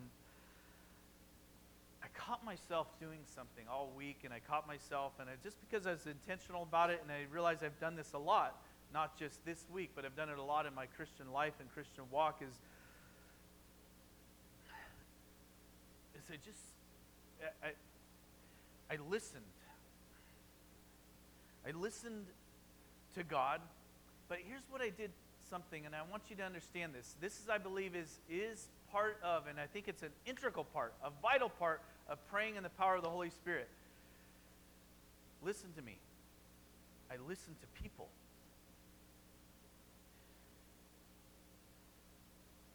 [2.04, 5.86] I caught myself doing something all week and I caught myself and I, just because
[5.86, 8.58] I was intentional about it and I realized I've done this a lot,
[8.94, 11.72] not just this week, but I've done it a lot in my Christian life and
[11.74, 12.54] Christian walk is,
[16.16, 16.66] is I just,
[17.64, 19.44] I, I, I listened.
[21.68, 22.26] I listened
[23.16, 23.62] to God,
[24.28, 25.12] but here's what I did
[25.50, 27.16] something, and I want you to understand this.
[27.22, 30.94] This is, I believe, is is part of, and I think it's an integral part,
[31.04, 33.68] a vital part of praying in the power of the Holy Spirit.
[35.44, 35.98] Listen to me.
[37.10, 38.08] I listen to people.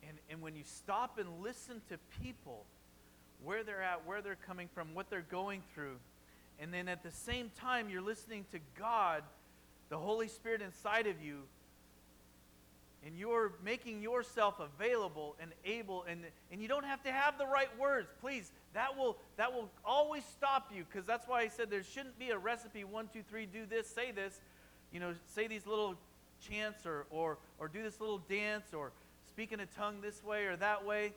[0.08, 2.64] And, and when you stop and listen to people,
[3.44, 5.96] where they're at, where they're coming from, what they're going through,
[6.58, 9.22] and then at the same time you're listening to God,
[9.88, 11.42] the Holy Spirit inside of you,
[13.06, 17.46] and you're making yourself available and able and, and you don't have to have the
[17.46, 18.08] right words.
[18.20, 22.18] Please that will that will always stop you because that's why i said there shouldn't
[22.18, 24.40] be a recipe one two three do this say this.
[24.92, 25.94] You know say these little
[26.46, 28.90] chants or or or do this little dance or
[29.28, 31.12] speak in a tongue this way or that way.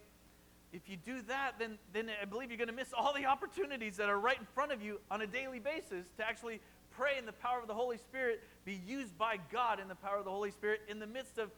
[0.72, 3.98] If you do that then then i believe you're going to miss all the opportunities
[3.98, 6.62] that are right in front of you on a daily basis to actually
[6.92, 10.18] pray in the power of the holy spirit be used by god in the power
[10.18, 11.50] of the holy spirit in the midst of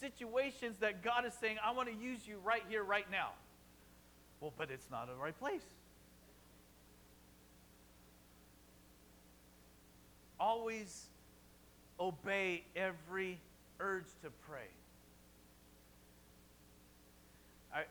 [0.00, 3.30] situations that God is saying, I want to use you right here, right now.
[4.40, 5.62] Well, but it's not the right place.
[10.38, 11.06] Always
[11.98, 13.38] obey every
[13.80, 14.68] urge to pray.
[17.74, 17.80] I,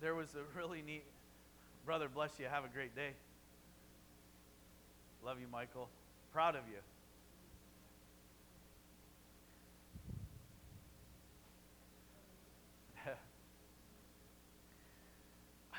[0.00, 1.04] there was a really neat
[1.86, 3.10] brother, bless you, have a great day.
[5.24, 5.88] Love you, Michael.
[6.32, 6.78] Proud of you.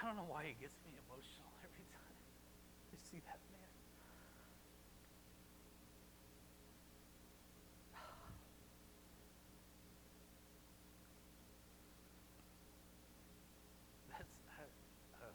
[0.01, 2.17] I don't know why it gets me emotional every time
[2.89, 3.69] I see that man.
[14.09, 14.25] That's
[15.21, 15.29] uh,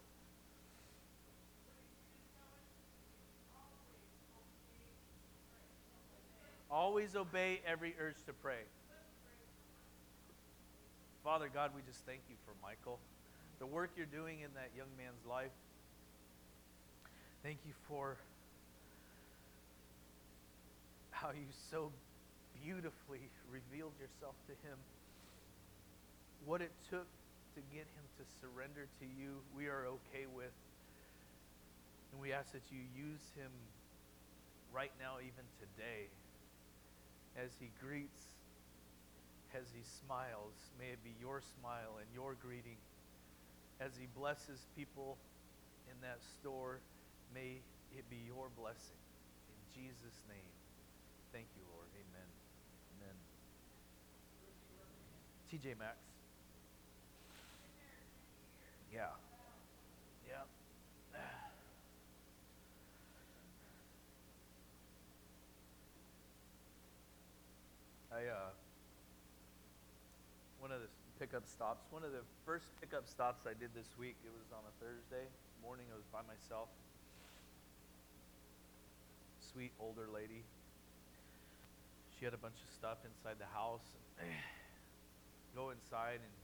[6.69, 8.67] always obey every urge to pray.
[11.23, 12.99] Father God, we just thank you for Michael
[13.59, 15.53] the work you're doing in that young man's life.
[17.43, 18.17] Thank you for
[21.11, 21.91] how you so
[22.63, 24.77] beautifully revealed yourself to him.
[26.45, 27.07] What it took
[27.55, 30.53] to get him to surrender to you, we are okay with.
[32.13, 33.49] And we ask that you use him
[34.73, 36.05] right now, even today,
[37.33, 38.37] as he greets,
[39.57, 40.53] as he smiles.
[40.77, 42.77] May it be your smile and your greeting
[43.79, 45.17] as he blesses people
[45.91, 46.79] in that store,
[47.33, 47.61] may
[47.95, 48.97] it be your blessing.
[49.49, 50.51] In Jesus' name.
[51.31, 51.87] Thank you, Lord.
[51.93, 52.29] Amen.
[52.97, 53.15] Amen.
[55.51, 55.97] TJ Maxx.
[58.93, 59.13] Yeah.
[60.27, 60.43] Yeah.
[68.11, 68.66] I uh
[71.19, 71.85] pickup stops.
[71.89, 75.25] One of the first pickup stops I did this week, it was on a Thursday
[75.65, 75.85] morning.
[75.89, 76.69] I was by myself.
[79.41, 80.45] Sweet older lady.
[82.17, 83.85] She had a bunch of stuff inside the house.
[85.55, 86.35] Go inside and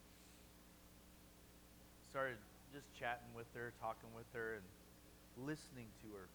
[2.10, 2.42] started
[2.74, 4.66] just chatting with her, talking with her, and
[5.46, 6.26] listening to her.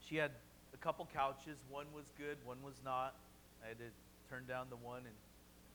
[0.00, 0.32] she had
[0.72, 1.60] a couple couches.
[1.68, 3.16] One was good, one was not.
[3.64, 3.92] I had to
[4.28, 5.16] turn down the one and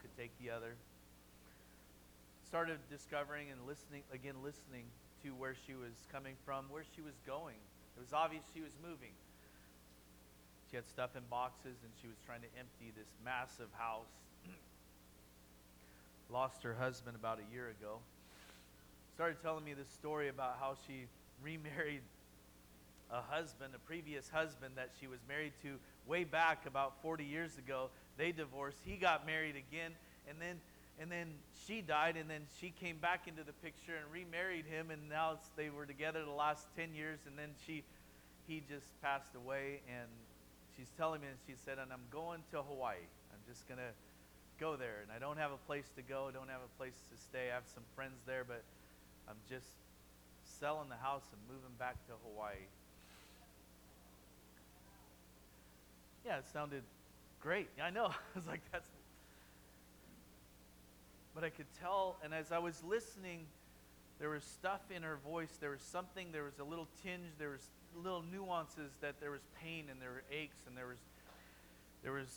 [0.02, 0.76] could take the other.
[2.48, 4.86] Started discovering and listening, again, listening
[5.24, 7.60] to where she was coming from, where she was going.
[7.98, 9.12] It was obvious she was moving.
[10.70, 14.14] She had stuff in boxes and she was trying to empty this massive house.
[16.30, 18.00] Lost her husband about a year ago.
[19.16, 21.08] Started telling me this story about how she
[21.44, 22.02] remarried
[23.12, 25.76] a husband, a previous husband that she was married to
[26.08, 27.90] way back about 40 years ago.
[28.20, 28.78] They divorced.
[28.84, 29.96] He got married again,
[30.28, 30.60] and then
[31.00, 31.32] and then
[31.66, 35.40] she died, and then she came back into the picture and remarried him, and now
[35.56, 37.84] they were together the last 10 years, and then she
[38.46, 40.10] he just passed away, and
[40.76, 43.08] she's telling me, and she said, and I'm going to Hawaii.
[43.32, 43.96] I'm just gonna
[44.60, 47.16] go there, and I don't have a place to go, don't have a place to
[47.16, 47.48] stay.
[47.52, 48.64] I have some friends there, but
[49.30, 49.72] I'm just
[50.44, 52.68] selling the house and moving back to Hawaii.
[56.26, 56.84] Yeah, it sounded
[57.42, 57.70] great.
[57.78, 58.06] Yeah, I know.
[58.08, 58.90] I was like, that's.
[61.36, 63.46] But I could tell, and as I was listening,
[64.20, 65.58] there was stuff in her voice.
[65.62, 67.62] There was something, there was a little tinge, there was
[67.96, 70.98] little nuances that there was pain and there were aches and there was,
[72.04, 72.28] there was,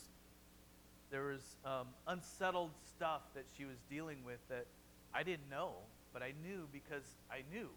[1.11, 4.67] there was um, unsettled stuff that she was dealing with that
[5.13, 5.73] I didn't know,
[6.13, 7.69] but I knew because I knew.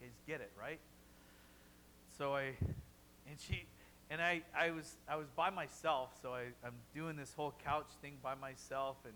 [0.00, 0.80] You guys get it, right?
[2.18, 2.54] So I,
[3.28, 3.64] and she,
[4.10, 6.10] and I, I was, I was by myself.
[6.20, 9.14] So I, I'm doing this whole couch thing by myself, and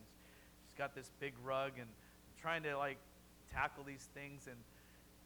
[0.65, 1.89] she's got this big rug, and
[2.41, 2.99] trying to like
[3.53, 4.57] tackle these things, and,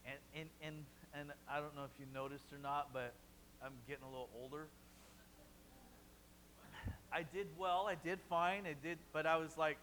[0.06, 0.76] and, and, and,
[1.14, 3.14] and I don't know if you noticed or not, but
[3.64, 4.66] I'm getting a little older.
[7.12, 7.86] I did well.
[7.88, 8.66] I did fine.
[8.66, 9.76] I did, but I was like,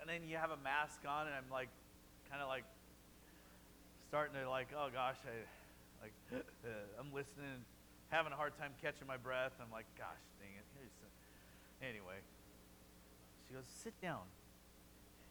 [0.00, 1.68] and then you have a mask on, and I'm like,
[2.30, 2.64] kind of like
[4.08, 6.12] starting to like, oh gosh, I like
[7.00, 7.64] I'm listening,
[8.12, 9.56] having a hard time catching my breath.
[9.56, 10.68] I'm like, gosh, dang it.
[10.76, 10.92] Here's.
[11.80, 12.20] Anyway,
[13.48, 14.22] she goes, sit down,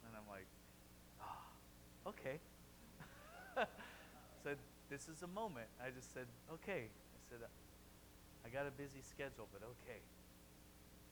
[0.04, 0.50] and I'm like,
[1.22, 2.42] ah, okay.
[4.44, 4.58] said,
[4.90, 5.68] this is a moment.
[5.80, 6.90] I just said, okay.
[6.90, 7.40] I said,
[8.44, 10.02] I got a busy schedule, but okay.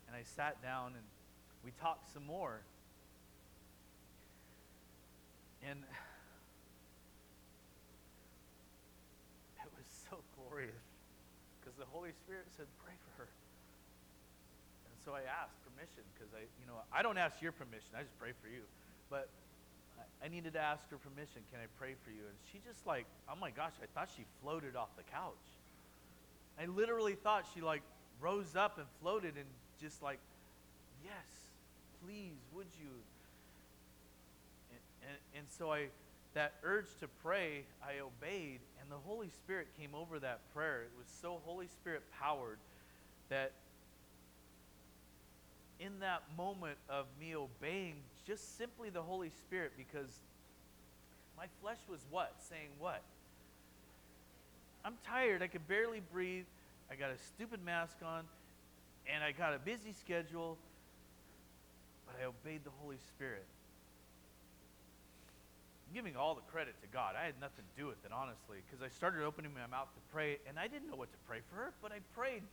[0.08, 1.06] And I sat down and
[1.64, 2.62] we talked some more.
[5.62, 5.84] And
[9.64, 10.74] it was so glorious
[11.60, 13.30] because the Holy Spirit said, pray for her.
[14.92, 17.96] And so I asked permission because I, you know, I don't ask your permission.
[17.96, 18.68] I just pray for you.
[19.08, 19.32] But
[20.22, 21.42] I, needed to ask her permission.
[21.50, 22.28] Can I pray for you?
[22.28, 25.48] And she just like, oh my gosh, I thought she floated off the couch.
[26.60, 27.82] I literally thought she like
[28.20, 29.48] rose up and floated and
[29.80, 30.20] just like,
[31.04, 31.28] yes,
[32.04, 32.92] please, would you?
[34.72, 35.88] And, and, and so I,
[36.34, 40.84] that urge to pray, I obeyed, and the Holy Spirit came over that prayer.
[40.84, 42.60] It was so Holy Spirit powered
[43.30, 43.52] that
[45.80, 47.96] in that moment of me obeying
[48.28, 50.20] just simply the Holy Spirit, because
[51.38, 52.34] my flesh was what?
[52.50, 53.02] Saying what?
[54.84, 55.42] I'm tired.
[55.42, 56.46] I could barely breathe.
[56.92, 58.24] I got a stupid mask on,
[59.12, 60.58] and I got a busy schedule,
[62.06, 63.46] but I obeyed the Holy Spirit.
[65.90, 67.16] I'm giving all the credit to God.
[67.20, 70.02] I had nothing to do with it, honestly, because I started opening my mouth to
[70.14, 72.44] pray, and I didn't know what to pray for her, but I prayed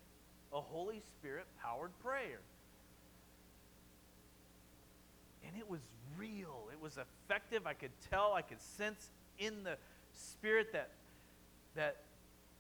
[0.55, 2.41] a Holy Spirit powered prayer.
[5.47, 5.81] And it was
[6.19, 6.69] real.
[6.73, 7.67] It was effective.
[7.67, 9.77] I could tell, I could sense in the
[10.15, 10.89] spirit that
[11.75, 11.97] that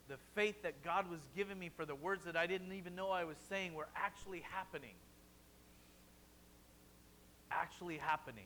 [0.08, 3.08] the faith that God was giving me for the words that I didn't even know
[3.10, 4.94] I was saying were actually happening.
[7.50, 8.44] Actually happening.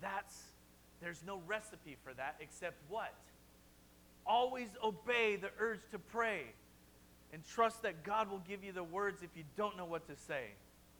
[0.00, 0.42] That's,
[1.00, 3.14] there's no recipe for that except what?
[4.26, 6.42] Always obey the urge to pray
[7.32, 10.16] and trust that God will give you the words if you don't know what to
[10.16, 10.44] say.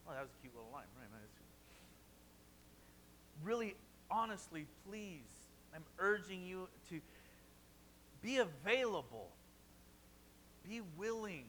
[0.06, 0.84] Oh, that was a cute little line.
[0.98, 1.08] Right.
[3.44, 3.74] Really,
[4.10, 5.20] honestly, please,
[5.74, 7.00] I'm urging you to
[8.22, 9.28] be available,
[10.68, 11.44] be willing,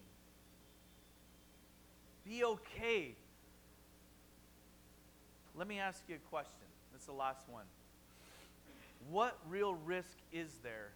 [2.26, 3.16] be okay.
[5.56, 6.69] Let me ask you a question.
[7.00, 7.64] That's the last one.
[9.10, 10.90] What real risk is there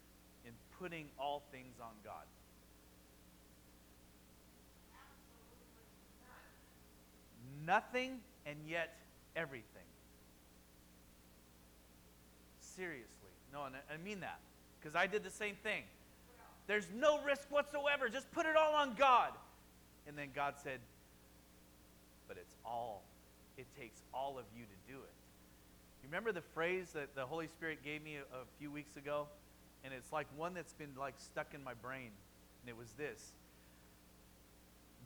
[0.46, 2.26] in putting all things on God?
[7.66, 8.98] Nothing and yet
[9.38, 9.64] everything.
[12.60, 13.08] Seriously.
[13.54, 14.40] No, I mean that.
[14.82, 15.84] Because I did the same thing.
[16.68, 18.10] There's no risk whatsoever.
[18.10, 19.30] Just put it all on God.
[20.06, 20.80] And then God said,
[22.28, 23.04] But it's all,
[23.58, 25.13] it takes all of you to do it.
[26.04, 29.28] You remember the phrase that the Holy Spirit gave me a, a few weeks ago?
[29.84, 32.10] and it's like one that's been like stuck in my brain,
[32.62, 33.32] and it was this.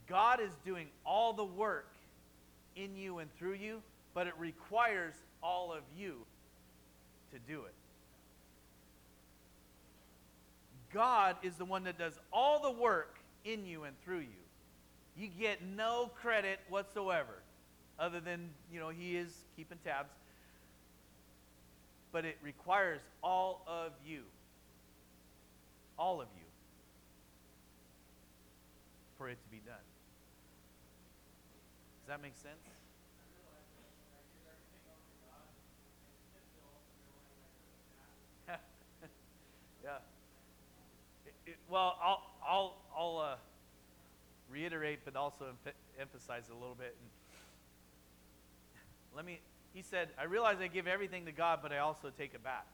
[0.07, 1.91] God is doing all the work
[2.75, 3.81] in you and through you,
[4.13, 6.17] but it requires all of you
[7.33, 7.73] to do it.
[10.93, 14.27] God is the one that does all the work in you and through you.
[15.17, 17.41] You get no credit whatsoever,
[17.99, 20.11] other than, you know, He is keeping tabs.
[22.11, 24.23] But it requires all of you.
[25.97, 26.43] All of you.
[29.17, 29.75] For it to be done.
[32.01, 32.61] Does that make sense?
[39.83, 39.97] yeah.
[41.25, 43.35] It- it- well, I'll, I'll, I'll uh,
[44.49, 46.95] reiterate, but also emph- emphasize a little bit.
[47.01, 47.09] And
[49.15, 49.39] let me,
[49.77, 52.65] he said, I realize I give everything to God, but I also take it back.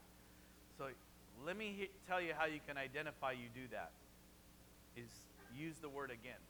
[0.78, 0.86] So
[1.44, 3.90] let me he- tell you how you can identify you do that.
[4.96, 5.10] Is
[5.54, 6.40] use the word again.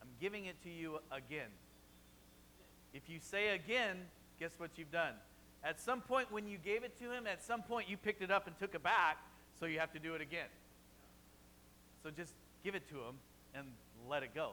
[0.00, 1.50] I'm giving it to you again.
[2.94, 3.98] If you say again,
[4.40, 5.12] guess what you've done?
[5.62, 8.30] At some point when you gave it to him, at some point you picked it
[8.30, 9.18] up and took it back,
[9.60, 10.48] so you have to do it again.
[12.02, 12.32] So just
[12.64, 13.16] give it to him
[13.54, 13.66] and
[14.08, 14.52] let it go.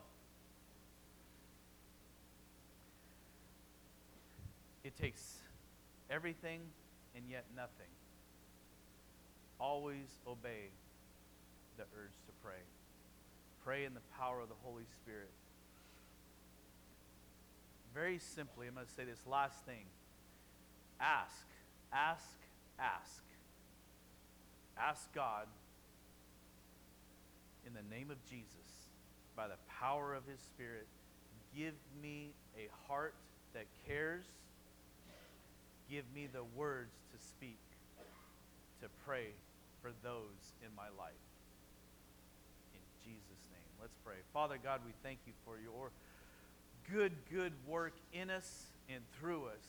[4.90, 5.36] It takes
[6.10, 6.62] everything
[7.16, 7.92] and yet nothing.
[9.60, 10.72] Always obey
[11.78, 12.58] the urge to pray.
[13.64, 15.30] Pray in the power of the Holy Spirit.
[17.94, 19.86] Very simply, I'm going to say this last thing
[21.00, 21.46] ask,
[21.94, 22.40] ask,
[22.80, 23.22] ask.
[24.76, 25.46] Ask God
[27.64, 28.90] in the name of Jesus,
[29.36, 30.88] by the power of His Spirit,
[31.56, 33.14] give me a heart
[33.54, 34.26] that cares.
[35.90, 37.60] Give me the words to speak,
[38.82, 39.28] to pray
[39.82, 41.26] for those in my life.
[42.74, 43.72] In Jesus' name.
[43.82, 44.18] Let's pray.
[44.34, 45.90] Father God, we thank you for your
[46.92, 49.66] good, good work in us and through us.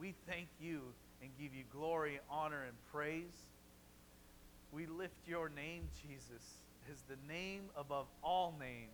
[0.00, 0.80] We thank you
[1.22, 3.46] and give you glory, honor, and praise.
[4.72, 6.42] We lift your name, Jesus,
[6.90, 8.90] as the name above all names.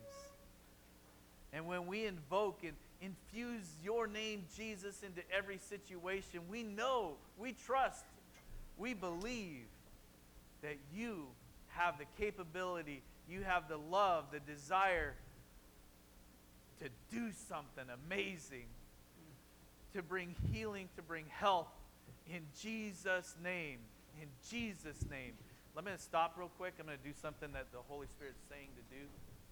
[1.52, 7.52] And when we invoke and infuse your name, Jesus, into every situation, we know, we
[7.52, 8.04] trust,
[8.76, 9.66] we believe
[10.62, 11.26] that you
[11.68, 15.14] have the capability, you have the love, the desire
[16.80, 18.66] to do something amazing,
[19.94, 21.68] to bring healing, to bring health
[22.28, 23.78] in Jesus' name.
[24.20, 25.32] In Jesus' name.
[25.74, 26.74] Let me stop real quick.
[26.80, 29.02] I'm going to do something that the Holy Spirit's saying to do,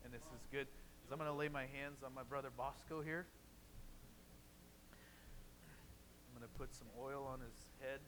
[0.04, 0.66] and this is good.
[1.06, 3.30] Is I'm going to lay my hands on my brother Bosco here.
[6.26, 8.02] I'm going to put some oil on his head.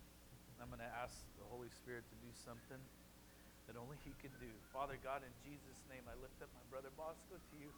[0.58, 2.82] I'm going to ask the Holy Spirit to do something
[3.70, 4.50] that only He can do.
[4.74, 7.70] Father God, in Jesus' name, I lift up my brother Bosco to you.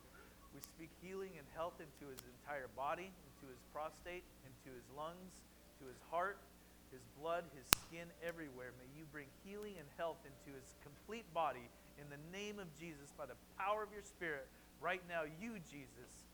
[0.56, 5.36] We speak healing and health into his entire body, into his prostate, into his lungs,
[5.78, 6.40] to his heart,
[6.88, 8.72] his blood, his skin, everywhere.
[8.80, 11.68] May you bring healing and health into his complete body
[12.00, 14.48] in the name of Jesus by the power of your Spirit.
[14.80, 16.24] Right now, you, Jesus,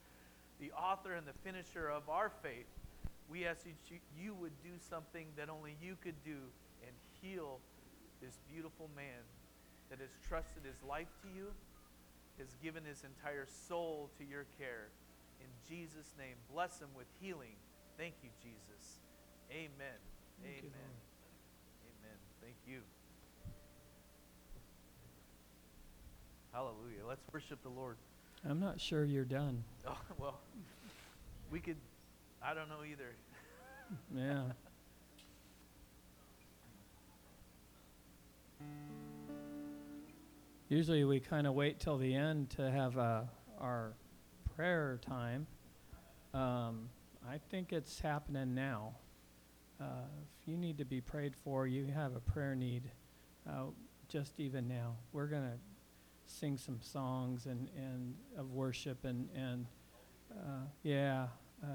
[0.61, 2.71] the author and the finisher of our faith,
[3.29, 6.39] we ask that you, you would do something that only you could do
[6.87, 7.59] and heal
[8.23, 9.27] this beautiful man
[9.91, 11.51] that has trusted his life to you,
[12.39, 14.95] has given his entire soul to your care.
[15.41, 17.59] In Jesus' name, bless him with healing.
[17.99, 19.03] Thank you, Jesus.
[19.51, 19.99] Amen.
[20.43, 20.95] Thank you, Amen.
[21.83, 22.19] Amen.
[22.43, 22.81] Thank you.
[26.53, 27.05] Hallelujah.
[27.07, 27.97] Let's worship the Lord.
[28.49, 29.65] I'm not sure you're done.
[29.89, 30.41] Oh, well,
[31.51, 31.77] we could,
[32.43, 33.15] I don't know either.
[34.17, 34.43] Yeah.
[40.69, 43.23] Usually we kind of wait till the end to have uh,
[43.61, 43.93] our
[44.57, 45.47] prayer time.
[46.35, 46.89] Um,
[47.29, 48.97] I think it's happening now.
[49.81, 50.09] Uh,
[50.41, 52.91] if you need to be prayed for, you have a prayer need,
[53.49, 53.67] uh,
[54.09, 54.97] just even now.
[55.13, 55.59] We're going to
[56.27, 59.67] sing some songs and, and of worship and, and
[60.33, 61.27] uh, yeah,
[61.63, 61.67] uh,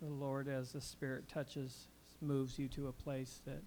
[0.00, 1.88] the Lord, as the Spirit touches,
[2.20, 3.62] moves you to a place that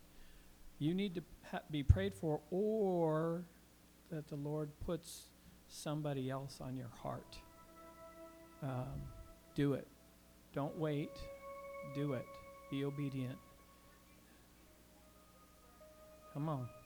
[0.80, 1.22] you need to
[1.52, 3.44] ha- be prayed for, or
[4.12, 5.30] that the Lord puts
[5.70, 7.38] somebody else on your heart.
[8.62, 9.02] Um,
[9.56, 9.88] do it.
[10.54, 11.12] Don't wait.
[11.96, 12.26] Do it.
[12.70, 13.38] Be obedient.
[16.34, 16.60] Come on.
[16.60, 16.83] on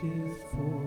[0.00, 0.79] panteth